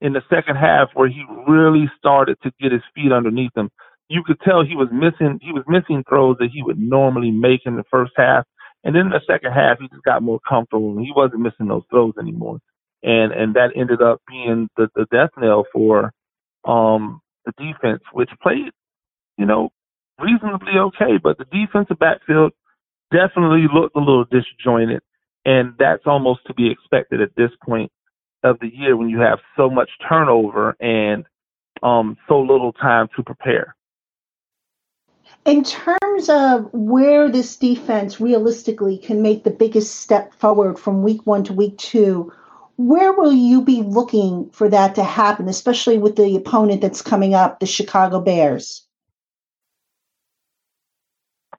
in 0.01 0.13
the 0.13 0.23
second 0.29 0.57
half 0.57 0.91
where 0.95 1.09
he 1.09 1.25
really 1.49 1.91
started 1.97 2.37
to 2.43 2.53
get 2.61 2.73
his 2.73 2.83
feet 2.95 3.13
underneath 3.13 3.57
him. 3.57 3.71
You 4.09 4.23
could 4.27 4.41
tell 4.41 4.65
he 4.65 4.77
was 4.77 4.89
missing 4.93 5.39
he 5.43 5.53
was 5.53 5.65
missing 5.69 6.05
throws 6.09 6.37
that 6.41 6.51
he 6.53 6.63
would 6.63 6.79
normally 6.79 7.31
make 7.31 7.61
in 7.65 7.77
the 7.77 7.85
first 7.91 8.13
half, 8.17 8.45
and 8.85 8.95
then 8.95 9.07
in 9.07 9.11
the 9.11 9.21
second 9.27 9.53
half 9.53 9.79
he 9.81 9.89
just 9.89 10.05
got 10.05 10.23
more 10.23 10.41
comfortable 10.47 10.97
and 10.97 11.07
he 11.07 11.13
wasn't 11.15 11.41
missing 11.41 11.69
those 11.69 11.85
throws 11.91 12.15
anymore, 12.21 12.59
and 13.03 13.33
and 13.33 13.55
that 13.55 13.71
ended 13.77 14.03
up 14.03 14.21
being 14.29 14.69
the 14.77 14.89
the 14.95 15.07
death 15.11 15.31
knell 15.39 15.65
for 15.73 16.13
um 16.65 17.21
the 17.45 17.53
defense, 17.59 18.03
which 18.13 18.31
played, 18.43 18.71
you 19.37 19.47
know, 19.47 19.71
reasonably 20.19 20.73
okay, 20.79 21.19
but 21.23 21.39
the 21.39 21.45
defensive 21.45 21.99
backfield 21.99 22.53
definitely 23.11 23.67
looked 23.73 23.97
a 23.97 24.01
little 24.01 24.25
disjointed, 24.25 25.03
and 25.45 25.75
that's 25.79 26.03
almost 26.07 26.41
to 26.47 26.55
be 26.55 26.71
expected 26.71 27.21
at 27.21 27.35
this 27.37 27.51
point 27.65 27.91
of 28.45 28.59
the 28.61 28.69
year 28.73 28.97
when 28.97 29.09
you 29.09 29.21
have 29.21 29.39
so 29.57 29.71
much 29.71 29.91
turnover 30.09 30.77
and 30.81 31.25
um, 31.83 32.17
so 32.29 32.41
little 32.41 32.73
time 32.73 33.09
to 33.17 33.23
prepare. 33.23 33.75
In 35.45 35.65
terms 35.65 36.29
of 36.29 36.69
where 36.73 37.29
this 37.29 37.57
defense 37.57 38.21
realistically 38.21 38.97
can 38.97 39.23
make 39.23 39.43
the 39.43 39.51
biggest 39.51 39.97
step 39.97 40.33
forward 40.35 40.79
from 40.79 41.03
week 41.03 41.27
one 41.27 41.43
to 41.45 41.53
week 41.53 41.77
two, 41.79 42.33
where 42.87 43.13
will 43.13 43.33
you 43.33 43.63
be 43.63 43.83
looking 43.83 44.51
for 44.51 44.69
that 44.69 44.97
to 44.97 45.05
happen, 45.05 45.49
especially 45.49 45.99
with 45.99 46.17
the 46.17 46.37
opponent 46.37 46.81
that's 46.81 47.03
coming 47.03 47.35
up, 47.35 47.61
the 47.61 47.67
Chicago 47.67 48.21
Bears? 48.21 48.87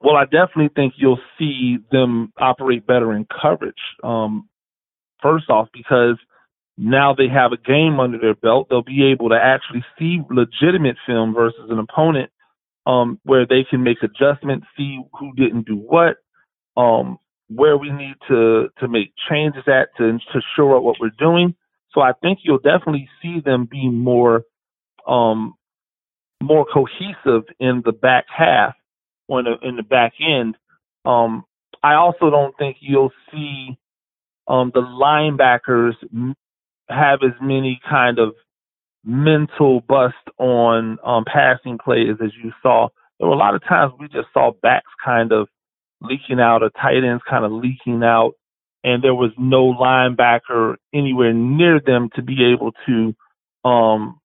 Well, 0.02 0.18
I 0.18 0.26
definitely 0.26 0.70
think 0.76 0.96
you'll 0.98 1.22
see 1.40 1.78
them 1.92 2.34
operate 2.38 2.86
better 2.86 3.14
in 3.14 3.26
coverage. 3.42 3.76
Um, 4.04 4.50
first 5.22 5.50
off, 5.50 5.70
because 5.74 6.18
now 6.78 7.16
they 7.16 7.30
have 7.30 7.54
a 7.54 7.58
game 7.58 8.02
under 8.02 8.18
their 8.18 8.36
belt, 8.36 8.68
they'll 8.70 8.84
be 8.84 9.06
able 9.06 9.30
to 9.30 9.40
actually 9.42 9.86
see 9.98 10.20
legitimate 10.30 10.98
film 11.06 11.34
versus 11.34 11.70
an 11.70 11.80
opponent 11.80 12.32
um, 12.86 13.20
where 13.24 13.46
they 13.46 13.64
can 13.64 13.82
make 13.82 14.04
adjustments, 14.04 14.68
see 14.76 15.00
who 15.18 15.34
didn't 15.36 15.66
do 15.66 15.78
what, 15.78 16.18
um, 16.76 17.18
where 17.56 17.78
we 17.78 17.92
need 17.92 18.16
to 18.28 18.70
to 18.80 18.88
make 18.88 19.14
changes 19.30 19.64
at 19.68 19.90
to 19.98 20.14
to 20.32 20.42
show 20.56 20.76
up 20.76 20.84
what 20.84 20.98
we're 21.00 21.12
doing. 21.18 21.56
So 21.94 22.02
I 22.02 22.14
think 22.22 22.40
you'll 22.44 22.58
definitely 22.60 23.10
see 23.22 23.40
them 23.44 23.68
be 23.70 23.90
more 23.90 24.44
um 25.08 25.56
more 26.42 26.66
cohesive 26.66 27.44
in 27.60 27.82
the 27.86 27.92
back 27.92 28.26
half 28.36 28.76
the, 29.30 29.56
in 29.62 29.76
the 29.76 29.84
back 29.84 30.14
end. 30.20 30.56
Um 31.06 31.44
I 31.82 31.96
also 31.96 32.30
don't 32.30 32.58
think 32.58 32.78
you'll 32.80 33.12
see 33.32 33.78
um 34.48 34.72
the 34.74 34.82
linebackers 34.82 35.94
have 36.90 37.20
as 37.24 37.34
many 37.42 37.80
kind 37.90 38.20
of 38.20 38.34
mental 39.06 39.82
bust 39.82 40.16
on 40.38 40.98
um 41.04 41.26
passing 41.26 41.78
plays 41.78 42.18
as 42.24 42.32
you 42.42 42.52
saw. 42.62 42.88
There 43.20 43.28
were 43.28 43.36
a 43.36 43.38
lot 43.38 43.56
of 43.56 43.64
times 43.64 43.94
we 44.00 44.08
just 44.08 44.28
saw 44.34 44.52
backs 44.62 44.92
kind 45.04 45.32
of 45.32 45.48
leaking 46.04 46.40
out, 46.40 46.64
a 46.64 46.70
tight 46.70 47.04
ends 47.04 47.24
kind 47.30 47.46
of 47.46 47.52
leaking 47.52 48.04
out, 48.04 48.34
and 48.84 49.04
there 49.04 49.16
was 49.16 49.32
no 49.38 49.74
linebacker 49.74 50.76
anywhere 50.94 51.34
near 51.34 51.80
them 51.80 52.10
to 52.16 52.22
be 52.22 52.54
able 52.54 52.72
to, 52.86 53.16
um, 53.68 54.20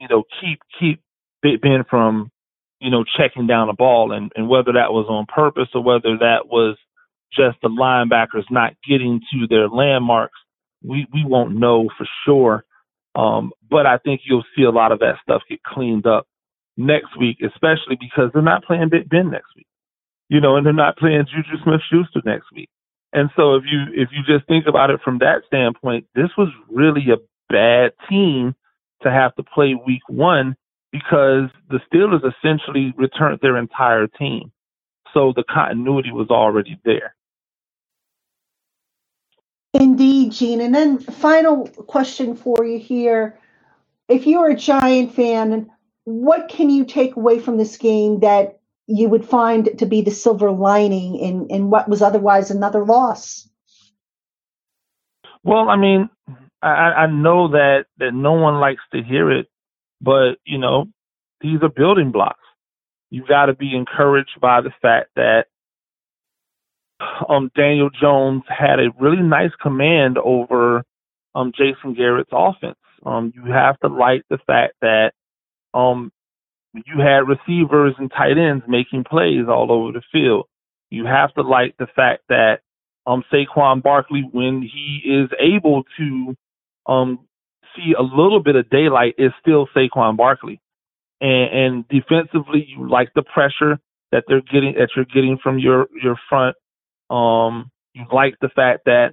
you 0.00 0.08
know, 0.08 0.22
keep 0.40 0.60
keep 0.78 1.00
Ben 1.42 1.84
from, 1.88 2.30
you 2.80 2.90
know, 2.90 3.04
checking 3.18 3.46
down 3.46 3.68
a 3.68 3.74
ball, 3.74 4.12
and 4.12 4.32
and 4.36 4.48
whether 4.48 4.72
that 4.72 4.92
was 4.92 5.06
on 5.08 5.26
purpose 5.26 5.68
or 5.74 5.82
whether 5.82 6.16
that 6.18 6.46
was 6.46 6.76
just 7.36 7.58
the 7.62 7.68
linebackers 7.68 8.44
not 8.50 8.74
getting 8.88 9.20
to 9.32 9.46
their 9.48 9.68
landmarks, 9.68 10.38
we 10.82 11.06
we 11.12 11.24
won't 11.24 11.56
know 11.56 11.88
for 11.98 12.06
sure. 12.24 12.64
Um, 13.16 13.52
but 13.70 13.86
I 13.86 13.98
think 13.98 14.22
you'll 14.24 14.44
see 14.56 14.64
a 14.64 14.70
lot 14.70 14.92
of 14.92 15.00
that 15.00 15.16
stuff 15.22 15.42
get 15.48 15.62
cleaned 15.62 16.06
up 16.06 16.26
next 16.76 17.18
week, 17.18 17.38
especially 17.44 17.96
because 18.00 18.30
they're 18.32 18.42
not 18.42 18.64
playing 18.64 18.88
Big 18.90 19.08
Ben 19.08 19.30
next 19.30 19.54
week. 19.56 19.66
You 20.28 20.40
know, 20.40 20.56
and 20.56 20.64
they're 20.64 20.72
not 20.72 20.96
playing 20.96 21.26
Juju 21.26 21.62
Smith 21.62 21.80
Schuster 21.90 22.22
next 22.24 22.46
week. 22.54 22.70
And 23.12 23.30
so 23.36 23.54
if 23.54 23.64
you 23.70 23.84
if 23.92 24.08
you 24.12 24.22
just 24.26 24.46
think 24.48 24.66
about 24.66 24.90
it 24.90 25.00
from 25.04 25.18
that 25.18 25.42
standpoint, 25.46 26.06
this 26.14 26.30
was 26.36 26.48
really 26.70 27.06
a 27.12 27.18
bad 27.48 27.92
team 28.08 28.54
to 29.02 29.10
have 29.10 29.34
to 29.36 29.42
play 29.42 29.74
week 29.74 30.02
one 30.08 30.56
because 30.90 31.50
the 31.70 31.80
Steelers 31.92 32.22
essentially 32.24 32.92
returned 32.96 33.38
their 33.42 33.56
entire 33.56 34.06
team. 34.06 34.50
So 35.12 35.32
the 35.34 35.44
continuity 35.44 36.10
was 36.10 36.28
already 36.30 36.80
there. 36.84 37.14
Indeed, 39.74 40.32
Gene. 40.32 40.60
And 40.60 40.74
then 40.74 40.98
final 40.98 41.68
question 41.68 42.36
for 42.36 42.64
you 42.64 42.78
here. 42.78 43.38
If 44.08 44.26
you're 44.26 44.50
a 44.50 44.56
Giant 44.56 45.14
fan, 45.14 45.70
what 46.04 46.48
can 46.48 46.70
you 46.70 46.84
take 46.84 47.16
away 47.16 47.38
from 47.38 47.58
this 47.58 47.76
game 47.76 48.20
that 48.20 48.60
you 48.86 49.08
would 49.08 49.24
find 49.24 49.78
to 49.78 49.86
be 49.86 50.02
the 50.02 50.10
silver 50.10 50.50
lining 50.50 51.16
in, 51.16 51.46
in 51.48 51.70
what 51.70 51.88
was 51.88 52.02
otherwise 52.02 52.50
another 52.50 52.84
loss? 52.84 53.48
Well, 55.42 55.68
I 55.68 55.76
mean, 55.76 56.08
I, 56.62 56.68
I 56.68 57.06
know 57.06 57.48
that, 57.48 57.84
that 57.98 58.12
no 58.12 58.32
one 58.32 58.60
likes 58.60 58.82
to 58.92 59.02
hear 59.02 59.30
it, 59.30 59.46
but, 60.00 60.36
you 60.44 60.58
know, 60.58 60.86
these 61.40 61.58
are 61.62 61.68
building 61.68 62.12
blocks. 62.12 62.40
You 63.10 63.24
got 63.26 63.46
to 63.46 63.54
be 63.54 63.76
encouraged 63.76 64.40
by 64.40 64.60
the 64.62 64.72
fact 64.80 65.10
that 65.16 65.46
um, 67.28 67.50
Daniel 67.54 67.90
Jones 67.90 68.42
had 68.48 68.80
a 68.80 68.90
really 68.98 69.22
nice 69.22 69.52
command 69.60 70.18
over 70.18 70.84
um, 71.34 71.52
Jason 71.56 71.94
Garrett's 71.94 72.30
offense. 72.32 72.78
Um, 73.04 73.32
you 73.34 73.52
have 73.52 73.78
to 73.80 73.88
like 73.88 74.22
the 74.30 74.38
fact 74.46 74.74
that 74.80 75.12
um, 75.74 76.10
you 76.74 77.00
had 77.00 77.28
receivers 77.28 77.94
and 77.98 78.10
tight 78.10 78.38
ends 78.38 78.64
making 78.68 79.04
plays 79.04 79.46
all 79.48 79.70
over 79.70 79.92
the 79.92 80.02
field. 80.12 80.46
You 80.90 81.06
have 81.06 81.32
to 81.34 81.42
like 81.42 81.76
the 81.78 81.86
fact 81.94 82.22
that 82.28 82.60
um, 83.06 83.24
Saquon 83.32 83.82
Barkley, 83.82 84.28
when 84.32 84.62
he 84.62 85.02
is 85.04 85.30
able 85.40 85.84
to 85.98 86.34
um, 86.86 87.20
see 87.76 87.94
a 87.98 88.02
little 88.02 88.42
bit 88.42 88.56
of 88.56 88.70
daylight, 88.70 89.14
is 89.18 89.32
still 89.40 89.68
Saquon 89.76 90.16
Barkley. 90.16 90.60
And, 91.20 91.54
and 91.54 91.88
defensively, 91.88 92.66
you 92.68 92.88
like 92.88 93.10
the 93.14 93.22
pressure 93.22 93.78
that 94.12 94.24
they're 94.28 94.42
getting 94.42 94.74
that 94.78 94.90
you're 94.96 95.04
getting 95.06 95.38
from 95.42 95.58
your 95.58 95.86
your 96.02 96.16
front 96.28 96.56
um, 97.10 97.70
you 97.94 98.04
like 98.12 98.34
the 98.40 98.48
fact 98.54 98.86
that 98.86 99.10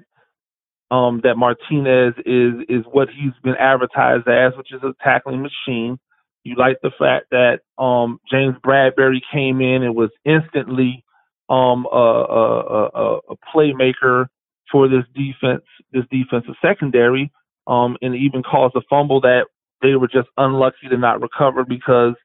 um, 0.89 1.21
that 1.23 1.37
Martinez 1.37 2.13
is 2.25 2.53
is 2.69 2.85
what 2.91 3.09
he's 3.09 3.33
been 3.43 3.55
advertised 3.55 4.27
as, 4.27 4.53
which 4.57 4.73
is 4.73 4.81
a 4.83 4.93
tackling 5.03 5.41
machine. 5.41 5.99
You 6.43 6.55
like 6.57 6.77
the 6.81 6.91
fact 6.97 7.27
that 7.31 7.59
um, 7.81 8.19
James 8.31 8.55
Bradberry 8.65 9.21
came 9.31 9.61
in 9.61 9.83
and 9.83 9.95
was 9.95 10.09
instantly 10.25 11.03
um, 11.49 11.85
a, 11.91 11.97
a, 11.97 12.87
a, 12.87 13.19
a 13.29 13.35
playmaker 13.53 14.27
for 14.71 14.87
this 14.87 15.03
defense, 15.13 15.63
this 15.91 16.05
defensive 16.09 16.55
secondary, 16.61 17.31
um, 17.67 17.97
and 18.01 18.15
even 18.15 18.41
caused 18.41 18.75
a 18.75 18.81
fumble 18.89 19.21
that 19.21 19.45
they 19.81 19.95
were 19.95 20.07
just 20.07 20.29
unlucky 20.37 20.87
to 20.89 20.97
not 20.97 21.21
recover 21.21 21.63
because 21.63 22.15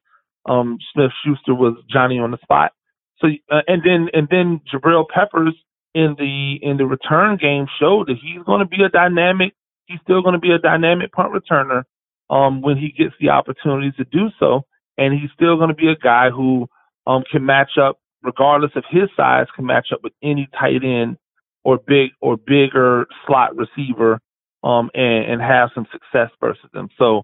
um, 0.49 0.79
Smith 0.93 1.11
Schuster 1.25 1.55
was 1.55 1.77
Johnny 1.91 2.19
on 2.19 2.31
the 2.31 2.39
spot. 2.43 2.73
So 3.21 3.29
uh, 3.51 3.63
and 3.67 3.83
then 3.83 4.09
and 4.13 4.29
then 4.31 4.61
Jabril 4.73 5.05
Peppers 5.09 5.55
in 5.95 6.15
the 6.19 6.59
in 6.63 6.77
the 6.77 6.87
return 6.87 7.39
game 7.39 7.67
showed 7.81 8.09
that 8.09 8.17
he's 8.21 8.43
going 8.45 8.61
to 8.61 8.67
be 8.67 8.83
a 8.85 8.89
dynamic. 8.89 9.55
He's 9.87 10.01
still 10.03 10.23
going 10.23 10.35
to 10.35 10.39
be 10.41 10.53
a 10.53 10.59
dynamic 10.59 11.13
punt 11.13 11.33
returner 11.33 11.85
um, 12.31 12.63
when 12.63 12.77
he 12.77 12.89
gets 12.91 13.15
the 13.21 13.31
opportunity 13.31 13.93
to 13.93 14.05
do 14.05 14.29
so, 14.39 14.63
and 14.99 15.15
he's 15.15 15.31
still 15.35 15.57
going 15.57 15.69
to 15.69 15.75
be 15.75 15.89
a 15.89 15.97
guy 15.97 16.31
who 16.31 16.69
um, 17.07 17.25
can 17.31 17.45
match 17.45 17.73
up, 17.81 17.99
regardless 18.23 18.73
of 18.75 18.85
his 18.91 19.09
size, 19.17 19.47
can 19.55 19.67
match 19.67 19.89
up 19.93 20.01
with 20.03 20.13
any 20.23 20.49
tight 20.59 20.83
end 20.85 21.17
or 21.65 21.79
big 21.79 22.11
or 22.21 22.37
bigger 22.37 23.07
slot 23.27 23.57
receiver 23.57 24.21
um, 24.65 24.91
and, 24.95 25.33
and 25.33 25.43
have 25.43 25.71
some 25.75 25.87
success 25.93 26.31
versus 26.41 26.71
them. 26.73 26.89
So 26.99 27.23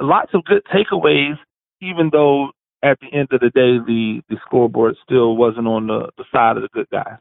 lots 0.00 0.32
of 0.34 0.44
good 0.44 0.62
takeaways, 0.74 1.36
even 1.80 2.10
though 2.12 2.50
at 2.82 2.98
the 3.00 3.16
end 3.16 3.28
of 3.32 3.40
the 3.40 3.50
day, 3.50 3.78
the, 3.78 4.20
the 4.28 4.36
scoreboard 4.44 4.96
still 5.04 5.36
wasn't 5.36 5.66
on 5.66 5.86
the, 5.86 6.10
the 6.18 6.24
side 6.32 6.56
of 6.56 6.62
the 6.62 6.68
good 6.72 6.88
guys. 6.90 7.18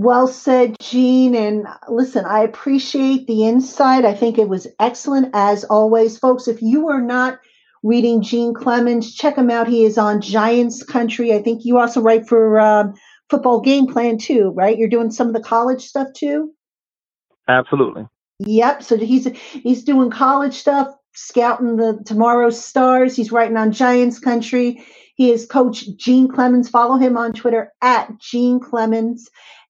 Well 0.00 0.28
said, 0.28 0.76
Gene. 0.80 1.34
And 1.34 1.66
listen, 1.86 2.24
I 2.24 2.40
appreciate 2.40 3.26
the 3.26 3.44
insight. 3.46 4.06
I 4.06 4.14
think 4.14 4.38
it 4.38 4.48
was 4.48 4.66
excellent 4.78 5.28
as 5.34 5.64
always. 5.64 6.16
Folks, 6.16 6.48
if 6.48 6.62
you 6.62 6.88
are 6.88 7.02
not 7.02 7.38
reading 7.82 8.22
Gene 8.22 8.54
Clemons, 8.54 9.14
check 9.14 9.36
him 9.36 9.50
out. 9.50 9.68
He 9.68 9.84
is 9.84 9.98
on 9.98 10.22
Giants 10.22 10.82
Country. 10.82 11.34
I 11.34 11.42
think 11.42 11.66
you 11.66 11.78
also 11.78 12.00
write 12.00 12.26
for 12.26 12.58
um, 12.58 12.94
Football 13.28 13.60
Game 13.60 13.86
Plan 13.88 14.16
too, 14.16 14.54
right? 14.56 14.78
You're 14.78 14.88
doing 14.88 15.10
some 15.10 15.26
of 15.26 15.34
the 15.34 15.42
college 15.42 15.82
stuff 15.82 16.08
too? 16.16 16.54
Absolutely. 17.46 18.08
Yep. 18.38 18.82
So 18.82 18.96
he's 18.96 19.26
he's 19.36 19.84
doing 19.84 20.10
college 20.10 20.54
stuff, 20.54 20.88
scouting 21.12 21.76
the 21.76 22.02
tomorrow's 22.06 22.64
stars. 22.64 23.14
He's 23.14 23.32
writing 23.32 23.58
on 23.58 23.72
Giants 23.72 24.18
Country. 24.18 24.82
He 25.14 25.30
is 25.30 25.44
Coach 25.44 25.84
Gene 25.98 26.28
Clemons. 26.28 26.70
Follow 26.70 26.96
him 26.96 27.18
on 27.18 27.34
Twitter 27.34 27.70
at 27.82 28.18
Gene 28.18 28.60
Clemons. 28.60 29.24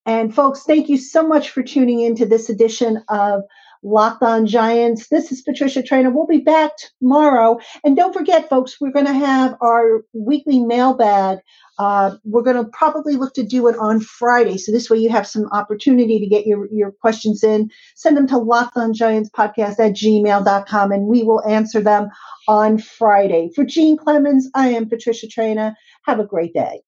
And 0.07 0.35
folks, 0.35 0.63
thank 0.63 0.89
you 0.89 0.97
so 0.97 1.27
much 1.27 1.51
for 1.51 1.63
tuning 1.63 2.01
in 2.01 2.17
to 2.17 2.27
this 2.27 2.49
edition 2.49 3.03
of 3.09 3.43
Locked 3.83 4.23
On 4.23 4.47
Giants. 4.47 5.09
This 5.09 5.33
is 5.33 5.43
Patricia 5.43 5.83
Traina. 5.83 6.13
We'll 6.13 6.27
be 6.27 6.41
back 6.41 6.73
tomorrow. 6.99 7.59
And 7.85 7.97
don't 7.97 8.13
forget, 8.13 8.49
folks, 8.49 8.81
we're 8.81 8.93
going 8.93 9.07
to 9.07 9.13
have 9.13 9.57
our 9.61 10.03
weekly 10.13 10.61
mailbag. 10.61 11.39
Uh, 11.79 12.17
we're 12.25 12.43
going 12.43 12.63
to 12.63 12.71
probably 12.71 13.17
look 13.17 13.33
to 13.35 13.43
do 13.43 13.69
it 13.69 13.79
on 13.79 14.01
Friday. 14.01 14.59
So 14.59 14.71
this 14.71 14.91
way 14.91 14.99
you 14.99 15.09
have 15.09 15.27
some 15.27 15.47
opportunity 15.53 16.19
to 16.19 16.27
get 16.27 16.47
your, 16.47 16.69
your 16.71 16.93
questions 16.93 17.43
in. 17.43 17.71
Send 17.95 18.17
them 18.17 18.27
to 18.29 18.35
lockedongiantspodcast 18.35 19.79
at 19.79 19.93
gmail.com 19.93 20.93
and 20.93 21.07
we 21.07 21.23
will 21.23 21.43
answer 21.47 21.81
them 21.81 22.09
on 22.49 22.79
Friday. 22.79 23.51
For 23.55 23.65
Gene 23.65 23.97
Clemons, 23.97 24.45
I 24.55 24.69
am 24.69 24.89
Patricia 24.89 25.27
Traina. 25.27 25.75
Have 26.05 26.21
a 26.21 26.27
great 26.27 26.53
day. 26.53 26.83